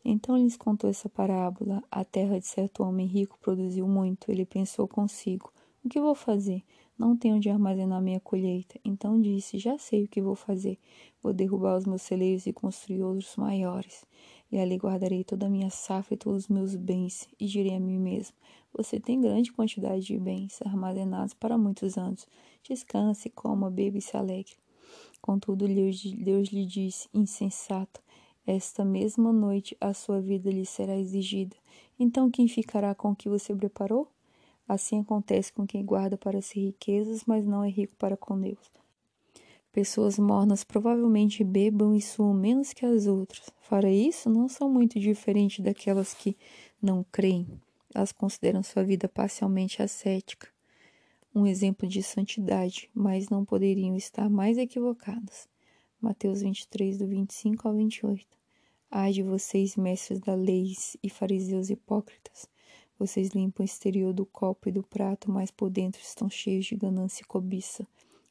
Então 0.05 0.38
lhes 0.38 0.57
contou 0.57 0.88
essa 0.88 1.09
parábola. 1.09 1.83
A 1.90 2.05
terra 2.05 2.38
de 2.38 2.46
certo 2.46 2.85
homem 2.85 3.09
rico 3.09 3.37
produziu 3.40 3.88
muito. 3.88 4.31
Ele 4.31 4.46
pensou 4.46 4.87
consigo: 4.87 5.52
O 5.85 5.88
que 5.88 6.00
vou 6.00 6.14
fazer? 6.14 6.62
Não 7.03 7.17
tenho 7.17 7.37
onde 7.37 7.51
armazenar 7.51 8.01
minha 8.01 8.21
colheita. 8.21 8.79
Então 8.85 9.21
disse: 9.21 9.59
Já 9.59 9.77
sei 9.77 10.05
o 10.05 10.09
que 10.09 10.23
vou 10.23 10.37
fazer. 10.37 10.79
Vou 11.23 11.33
derrubar 11.33 11.77
os 11.77 11.85
meus 11.85 12.03
celeiros 12.03 12.47
e 12.47 12.53
construir 12.53 13.03
outros 13.03 13.35
maiores 13.37 14.07
e 14.53 14.59
ali 14.59 14.77
guardarei 14.77 15.25
toda 15.25 15.47
a 15.47 15.49
minha 15.49 15.71
safra 15.71 16.12
e 16.12 16.17
todos 16.19 16.45
os 16.45 16.49
meus 16.49 16.77
bens, 16.77 17.27
e 17.41 17.47
direi 17.47 17.75
a 17.75 17.81
mim 17.81 17.99
mesmo: 17.99 18.37
Você 18.75 19.01
tem 19.01 19.19
grande 19.19 19.51
quantidade 19.51 20.05
de 20.05 20.19
bens 20.19 20.61
armazenados 20.62 21.33
para 21.33 21.57
muitos 21.57 21.97
anos. 21.97 22.27
Descanse, 22.62 23.31
coma, 23.31 23.71
beba 23.71 23.97
e 23.97 24.03
se 24.03 24.15
alegre. 24.15 24.53
Contudo, 25.23 25.67
Deus, 25.67 26.03
Deus 26.05 26.49
lhe 26.51 26.67
disse: 26.67 27.09
Insensato, 27.15 28.03
esta 28.47 28.85
mesma 28.85 29.33
noite 29.33 29.75
a 29.81 29.95
sua 29.95 30.21
vida 30.21 30.51
lhe 30.51 30.67
será 30.67 30.97
exigida. 30.99 31.57
Então, 31.99 32.31
quem 32.31 32.47
ficará 32.47 32.95
com 32.95 33.12
o 33.12 33.17
que 33.17 33.31
você 33.31 33.55
preparou? 33.55 34.07
Assim 34.68 35.01
acontece 35.01 35.53
com 35.53 35.66
quem 35.66 35.85
guarda 35.85 36.16
para 36.16 36.40
si 36.40 36.61
riquezas, 36.61 37.25
mas 37.27 37.44
não 37.44 37.64
é 37.64 37.68
rico 37.68 37.94
para 37.96 38.16
com 38.16 38.40
Deus. 38.40 38.70
Pessoas 39.72 40.18
mornas 40.18 40.64
provavelmente 40.64 41.42
bebam 41.42 41.94
e 41.94 42.01
suam 42.01 42.35
menos 42.35 42.72
que 42.72 42.85
as 42.85 43.07
outras. 43.07 43.51
Fora 43.61 43.90
isso, 43.90 44.29
não 44.29 44.48
são 44.48 44.68
muito 44.70 45.01
diferentes 45.01 45.64
daquelas 45.64 46.12
que 46.12 46.37
não 46.81 47.05
creem. 47.11 47.46
Elas 47.94 48.12
consideram 48.12 48.62
sua 48.62 48.85
vida 48.85 49.09
parcialmente 49.09 49.83
ascética, 49.83 50.48
um 51.35 51.46
exemplo 51.46 51.88
de 51.88 52.03
santidade, 52.03 52.90
mas 52.94 53.31
não 53.31 53.44
poderiam 53.44 53.96
estar 53.96 54.29
mais 54.29 54.59
equivocadas. 54.59 55.48
Mateus 56.01 56.42
23, 56.42 56.98
do 56.98 57.07
25 57.07 57.66
ao 57.66 57.75
28. 57.75 58.27
Ai 58.90 59.12
de 59.12 59.22
vocês, 59.22 59.77
mestres 59.77 60.20
da 60.20 60.35
lei 60.35 60.75
e 61.03 61.09
fariseus 61.09 61.70
hipócritas! 61.70 62.52
Vocês 63.03 63.31
limpam 63.31 63.65
o 63.65 63.67
exterior 63.67 64.12
do 64.12 64.25
copo 64.25 64.69
e 64.69 64.73
do 64.73 64.85
prato, 64.85 65.29
mas 65.29 65.51
por 65.51 65.69
dentro 65.69 66.01
estão 66.01 66.31
cheios 66.31 66.67
de 66.67 66.77
ganância 66.77 67.23
e 67.23 67.27
cobiça. 67.27 67.85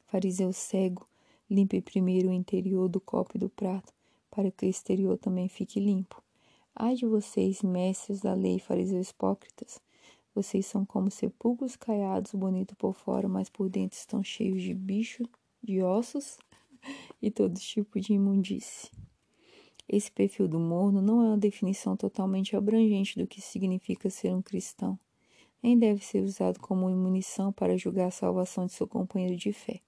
Fariseu 0.06 0.50
cego, 0.50 1.06
Limpe 1.50 1.82
primeiro 1.82 2.30
o 2.30 2.32
interior 2.32 2.88
do 2.88 2.98
copo 2.98 3.32
e 3.34 3.38
do 3.38 3.50
prato, 3.50 3.92
para 4.30 4.50
que 4.50 4.64
o 4.64 4.68
exterior 4.70 5.18
também 5.18 5.46
fique 5.46 5.78
limpo. 5.78 6.22
Ai 6.74 6.94
de 6.94 7.04
vocês, 7.04 7.60
mestres 7.60 8.22
da 8.22 8.32
lei, 8.32 8.58
fariseus 8.58 9.10
hipócritas! 9.10 9.78
Vocês 10.34 10.64
são 10.64 10.86
como 10.86 11.10
sepulcros 11.10 11.76
caiados, 11.76 12.32
bonito 12.32 12.74
por 12.76 12.94
fora, 12.94 13.28
mas 13.28 13.50
por 13.50 13.68
dentro 13.68 13.98
estão 13.98 14.24
cheios 14.24 14.62
de 14.62 14.72
bicho, 14.72 15.22
de 15.62 15.82
ossos 15.82 16.38
e 17.20 17.30
todo 17.30 17.60
tipo 17.60 18.00
de 18.00 18.14
imundície. 18.14 18.90
Esse 19.88 20.10
perfil 20.10 20.48
do 20.48 20.58
morno 20.58 21.02
não 21.02 21.22
é 21.22 21.26
uma 21.28 21.38
definição 21.38 21.96
totalmente 21.96 22.56
abrangente 22.56 23.18
do 23.18 23.26
que 23.26 23.40
significa 23.40 24.08
ser 24.08 24.34
um 24.34 24.40
cristão, 24.40 24.98
nem 25.62 25.78
deve 25.78 26.04
ser 26.04 26.22
usado 26.22 26.58
como 26.58 26.88
munição 26.90 27.52
para 27.52 27.76
julgar 27.76 28.06
a 28.06 28.10
salvação 28.10 28.66
de 28.66 28.72
seu 28.72 28.86
companheiro 28.86 29.36
de 29.36 29.52
fé. 29.52 29.80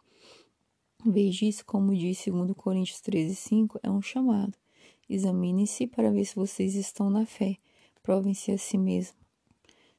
Em 1.04 1.10
vez 1.10 1.34
disso, 1.34 1.64
como 1.66 1.94
diz 1.94 2.24
2 2.26 2.52
Coríntios 2.56 3.00
13, 3.00 3.34
5, 3.34 3.80
é 3.82 3.90
um 3.90 4.00
chamado. 4.00 4.56
Examinem-se 5.08 5.86
para 5.86 6.10
ver 6.10 6.24
se 6.24 6.34
vocês 6.34 6.74
estão 6.74 7.10
na 7.10 7.26
fé. 7.26 7.58
Provem-se 8.02 8.52
a 8.52 8.58
si 8.58 8.78
mesmo. 8.78 9.16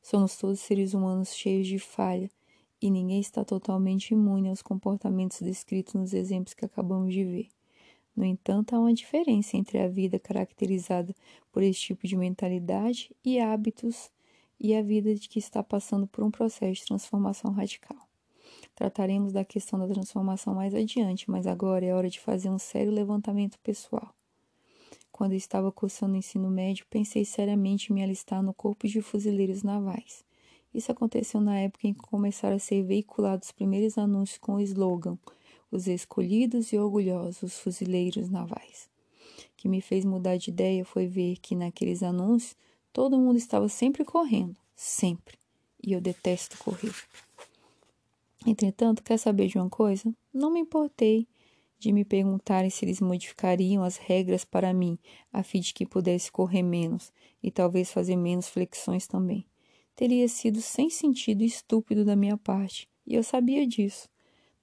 Somos 0.01 0.38
todos 0.38 0.60
seres 0.60 0.93
humanos 0.93 1.34
cheios 1.34 1.67
de 1.67 1.77
falha, 1.77 2.29
e 2.81 2.89
ninguém 2.89 3.19
está 3.19 3.43
totalmente 3.43 4.12
imune 4.12 4.49
aos 4.49 4.62
comportamentos 4.62 5.41
descritos 5.41 5.93
nos 5.93 6.13
exemplos 6.13 6.53
que 6.53 6.65
acabamos 6.65 7.13
de 7.13 7.23
ver. 7.23 7.47
No 8.15 8.23
entanto, 8.23 8.73
há 8.73 8.80
uma 8.80 8.93
diferença 8.93 9.58
entre 9.58 9.78
a 9.78 9.88
vida 9.89 10.17
caracterizada 10.17 11.13
por 11.51 11.62
esse 11.62 11.80
tipo 11.80 12.08
de 12.08 12.15
mentalidade 12.15 13.13
e 13.23 13.39
hábitos 13.39 14.10
e 14.60 14.73
a 14.73 14.82
vida 14.82 15.13
de 15.13 15.28
que 15.28 15.38
está 15.38 15.62
passando 15.62 16.08
por 16.08 16.23
um 16.23 16.32
processo 16.32 16.82
de 16.82 16.86
transformação 16.86 17.51
radical. 17.51 17.97
Trataremos 18.73 19.34
da 19.34 19.43
questão 19.43 19.78
da 19.78 19.88
transformação 19.88 20.56
mais 20.56 20.73
adiante, 20.73 21.30
mas 21.30 21.45
agora 21.45 21.86
é 21.86 21.93
hora 21.93 22.10
de 22.10 22.19
fazer 22.19 22.49
um 22.49 22.60
sério 22.60 22.91
levantamento 22.91 23.60
pessoal. 23.60 24.13
Quando 25.12 25.34
estava 25.34 25.71
cursando 25.71 26.13
o 26.13 26.17
ensino 26.17 26.49
médio, 26.49 26.86
pensei 26.89 27.25
seriamente 27.25 27.91
em 27.91 27.95
me 27.95 28.04
alistar 28.04 28.41
no 28.43 28.54
Corpo 28.54 28.88
de 28.88 29.01
Fuzileiros 29.01 29.63
Navais. 29.63 30.23
Isso 30.73 30.91
aconteceu 30.91 31.39
na 31.39 31.58
época 31.58 31.88
em 31.88 31.93
que 31.93 32.01
começaram 32.01 32.58
a 32.58 32.60
ser 32.60 32.84
veiculados 32.84 33.47
os 33.47 33.51
primeiros 33.54 33.97
anúncios 33.97 34.38
com 34.38 34.56
o 34.56 34.62
slogan 34.62 35.17
os 35.75 35.88
escolhidos 35.88 36.71
e 36.71 36.77
orgulhosos 36.77 37.59
fuzileiros 37.59 38.29
navais. 38.29 38.89
O 39.39 39.57
que 39.57 39.67
me 39.67 39.81
fez 39.81 40.05
mudar 40.05 40.38
de 40.38 40.49
ideia 40.49 40.85
foi 40.85 41.07
ver 41.07 41.38
que 41.38 41.55
naqueles 41.55 42.01
anúncios 42.01 42.55
todo 42.93 43.19
mundo 43.19 43.38
estava 43.38 43.67
sempre 43.67 44.05
correndo, 44.05 44.55
sempre. 44.75 45.38
E 45.83 45.93
eu 45.93 46.01
detesto 46.01 46.57
correr. 46.57 46.93
Entretanto, 48.45 49.03
quer 49.03 49.17
saber 49.17 49.47
de 49.47 49.57
uma 49.57 49.69
coisa? 49.69 50.13
Não 50.33 50.51
me 50.51 50.59
importei 50.59 51.27
de 51.79 51.91
me 51.91 52.05
perguntarem 52.05 52.69
se 52.69 52.85
eles 52.85 53.01
modificariam 53.01 53.83
as 53.83 53.97
regras 53.97 54.45
para 54.45 54.73
mim, 54.73 54.97
a 55.31 55.43
fim 55.43 55.59
de 55.59 55.73
que 55.73 55.85
pudesse 55.85 56.31
correr 56.31 56.63
menos 56.63 57.11
e 57.43 57.51
talvez 57.51 57.91
fazer 57.91 58.15
menos 58.15 58.47
flexões 58.47 59.07
também. 59.07 59.45
Teria 59.95 60.27
sido 60.27 60.61
sem 60.61 60.89
sentido 60.89 61.41
e 61.41 61.45
estúpido 61.45 62.03
da 62.03 62.15
minha 62.15 62.38
parte, 62.38 62.88
e 63.05 63.15
eu 63.15 63.23
sabia 63.23 63.67
disso. 63.67 64.09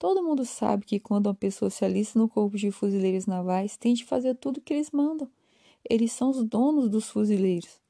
Todo 0.02 0.20
mundo 0.20 0.44
sabe 0.44 0.84
que 0.84 0.98
quando 0.98 1.28
uma 1.28 1.34
pessoa 1.34 1.70
se 1.70 1.84
alista 1.84 2.18
no 2.18 2.28
corpo 2.28 2.56
de 2.56 2.72
fuzileiros 2.72 3.24
navais, 3.24 3.76
tem 3.76 3.94
de 3.94 4.04
fazer 4.04 4.34
tudo 4.34 4.56
o 4.56 4.60
que 4.60 4.74
eles 4.74 4.90
mandam. 4.90 5.30
Eles 5.88 6.10
são 6.10 6.30
os 6.30 6.42
donos 6.42 6.90
dos 6.90 7.08
fuzileiros. 7.08 7.80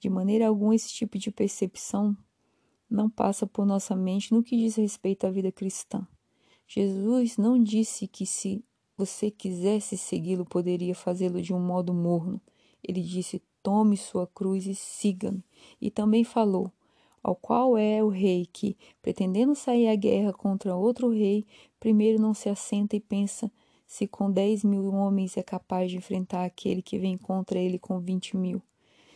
De 0.00 0.08
maneira 0.08 0.48
alguma, 0.48 0.74
esse 0.74 0.88
tipo 0.88 1.18
de 1.18 1.30
percepção 1.30 2.16
não 2.88 3.10
passa 3.10 3.46
por 3.46 3.66
nossa 3.66 3.94
mente 3.94 4.32
no 4.32 4.42
que 4.42 4.56
diz 4.56 4.76
respeito 4.76 5.26
à 5.26 5.30
vida 5.30 5.52
cristã. 5.52 6.08
Jesus 6.66 7.36
não 7.36 7.62
disse 7.62 8.08
que 8.08 8.24
se 8.24 8.64
você 8.96 9.30
quisesse 9.30 9.98
segui-lo, 9.98 10.46
poderia 10.46 10.94
fazê-lo 10.94 11.42
de 11.42 11.52
um 11.52 11.60
modo 11.60 11.92
morno. 11.92 12.40
Ele 12.82 13.02
disse: 13.02 13.42
tome 13.62 13.98
sua 13.98 14.26
cruz 14.26 14.66
e 14.66 14.74
siga-me. 14.74 15.44
E 15.82 15.90
também 15.90 16.24
falou: 16.24 16.72
ao 17.26 17.34
qual 17.34 17.76
é 17.76 18.04
o 18.04 18.08
rei 18.08 18.46
que, 18.52 18.76
pretendendo 19.02 19.52
sair 19.56 19.88
à 19.88 19.96
guerra 19.96 20.32
contra 20.32 20.76
outro 20.76 21.10
rei, 21.10 21.44
primeiro 21.80 22.22
não 22.22 22.32
se 22.32 22.48
assenta 22.48 22.94
e 22.94 23.00
pensa 23.00 23.50
se 23.84 24.06
com 24.06 24.30
dez 24.30 24.62
mil 24.62 24.94
homens 24.94 25.36
é 25.36 25.42
capaz 25.42 25.90
de 25.90 25.96
enfrentar 25.96 26.44
aquele 26.44 26.80
que 26.80 27.00
vem 27.00 27.18
contra 27.18 27.58
ele 27.58 27.80
com 27.80 27.98
vinte 27.98 28.36
mil. 28.36 28.62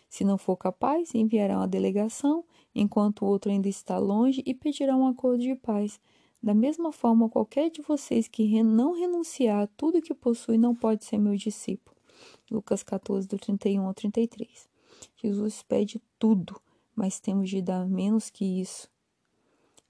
Se 0.08 0.24
não 0.24 0.36
for 0.36 0.56
capaz, 0.56 1.14
enviará 1.14 1.58
uma 1.58 1.68
delegação, 1.68 2.44
enquanto 2.74 3.22
o 3.22 3.28
outro 3.28 3.52
ainda 3.52 3.68
está 3.68 3.96
longe, 3.96 4.42
e 4.44 4.54
pedirá 4.54 4.96
um 4.96 5.06
acordo 5.06 5.44
de 5.44 5.54
paz. 5.54 6.00
Da 6.42 6.52
mesma 6.52 6.90
forma, 6.90 7.28
qualquer 7.28 7.70
de 7.70 7.80
vocês 7.80 8.26
que 8.26 8.60
não 8.60 8.92
renunciar 8.92 9.62
a 9.62 9.66
tudo 9.68 10.02
que 10.02 10.14
possui 10.14 10.58
não 10.58 10.74
pode 10.74 11.04
ser 11.04 11.16
meu 11.16 11.36
discípulo. 11.36 11.96
Lucas 12.50 12.82
14, 12.82 13.28
do 13.28 13.38
31 13.38 13.86
ao 13.86 13.94
33. 13.94 14.68
Jesus 15.16 15.62
pede 15.62 16.02
tudo 16.18 16.60
mas 17.00 17.18
temos 17.18 17.48
de 17.48 17.62
dar 17.62 17.88
menos 17.88 18.28
que 18.28 18.44
isso. 18.60 18.86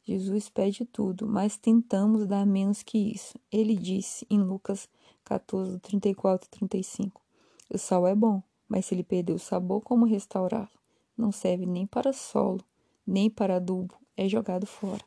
Jesus 0.04 0.48
pede 0.48 0.84
tudo, 0.84 1.26
mas 1.26 1.56
tentamos 1.56 2.24
dar 2.24 2.46
menos 2.46 2.84
que 2.84 2.98
isso. 2.98 3.36
Ele 3.50 3.74
disse 3.74 4.24
em 4.30 4.40
Lucas 4.40 4.88
14, 5.24 5.80
34 5.80 6.46
e 6.46 6.50
35: 6.50 7.20
O 7.68 7.76
sal 7.76 8.06
é 8.06 8.14
bom, 8.14 8.40
mas 8.68 8.86
se 8.86 8.94
ele 8.94 9.02
perder 9.02 9.32
o 9.32 9.40
sabor, 9.40 9.80
como 9.80 10.06
restaurá-lo? 10.06 10.70
Não 11.18 11.32
serve 11.32 11.66
nem 11.66 11.84
para 11.84 12.12
solo, 12.12 12.64
nem 13.04 13.28
para 13.28 13.56
adubo, 13.56 13.96
é 14.16 14.28
jogado 14.28 14.64
fora. 14.64 15.04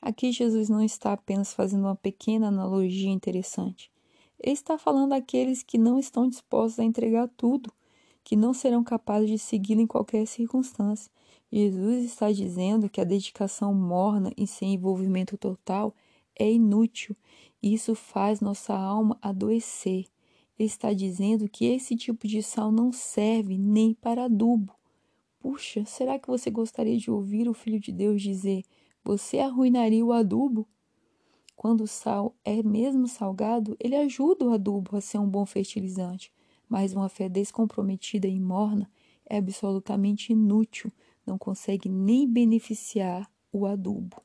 Aqui 0.00 0.30
Jesus 0.30 0.68
não 0.68 0.80
está 0.80 1.12
apenas 1.12 1.52
fazendo 1.52 1.86
uma 1.86 1.96
pequena 1.96 2.46
analogia 2.46 3.10
interessante. 3.10 3.90
Ele 4.38 4.52
está 4.52 4.78
falando 4.78 5.10
daqueles 5.10 5.64
que 5.64 5.76
não 5.76 5.98
estão 5.98 6.28
dispostos 6.28 6.78
a 6.78 6.84
entregar 6.84 7.28
tudo, 7.36 7.72
que 8.26 8.34
não 8.34 8.52
serão 8.52 8.82
capazes 8.82 9.30
de 9.30 9.38
segui-lo 9.38 9.80
em 9.80 9.86
qualquer 9.86 10.26
circunstância, 10.26 11.08
Jesus 11.48 12.04
está 12.04 12.32
dizendo 12.32 12.90
que 12.90 13.00
a 13.00 13.04
dedicação 13.04 13.72
morna 13.72 14.32
e 14.36 14.48
sem 14.48 14.74
envolvimento 14.74 15.38
total 15.38 15.94
é 16.36 16.50
inútil. 16.50 17.14
Isso 17.62 17.94
faz 17.94 18.40
nossa 18.40 18.74
alma 18.74 19.16
adoecer. 19.22 20.06
Ele 20.58 20.66
está 20.66 20.92
dizendo 20.92 21.48
que 21.48 21.66
esse 21.66 21.94
tipo 21.94 22.26
de 22.26 22.42
sal 22.42 22.72
não 22.72 22.90
serve 22.90 23.56
nem 23.56 23.94
para 23.94 24.24
adubo. 24.24 24.74
Puxa, 25.38 25.84
será 25.84 26.18
que 26.18 26.26
você 26.26 26.50
gostaria 26.50 26.98
de 26.98 27.08
ouvir 27.08 27.48
o 27.48 27.54
Filho 27.54 27.78
de 27.78 27.92
Deus 27.92 28.20
dizer: 28.20 28.64
Você 29.04 29.38
arruinaria 29.38 30.04
o 30.04 30.12
adubo? 30.12 30.66
Quando 31.54 31.84
o 31.84 31.86
sal 31.86 32.34
é 32.44 32.60
mesmo 32.60 33.06
salgado, 33.06 33.76
ele 33.78 33.94
ajuda 33.94 34.46
o 34.46 34.52
adubo 34.52 34.96
a 34.96 35.00
ser 35.00 35.18
um 35.18 35.28
bom 35.28 35.46
fertilizante, 35.46 36.32
mas 36.68 36.92
uma 36.92 37.08
fé 37.08 37.28
descomprometida 37.28 38.26
e 38.26 38.38
morna 38.40 38.90
é 39.28 39.38
absolutamente 39.38 40.32
inútil 40.32 40.92
não 41.26 41.36
consegue 41.36 41.88
nem 41.88 42.26
beneficiar 42.26 43.28
o 43.52 43.66
adubo. 43.66 44.16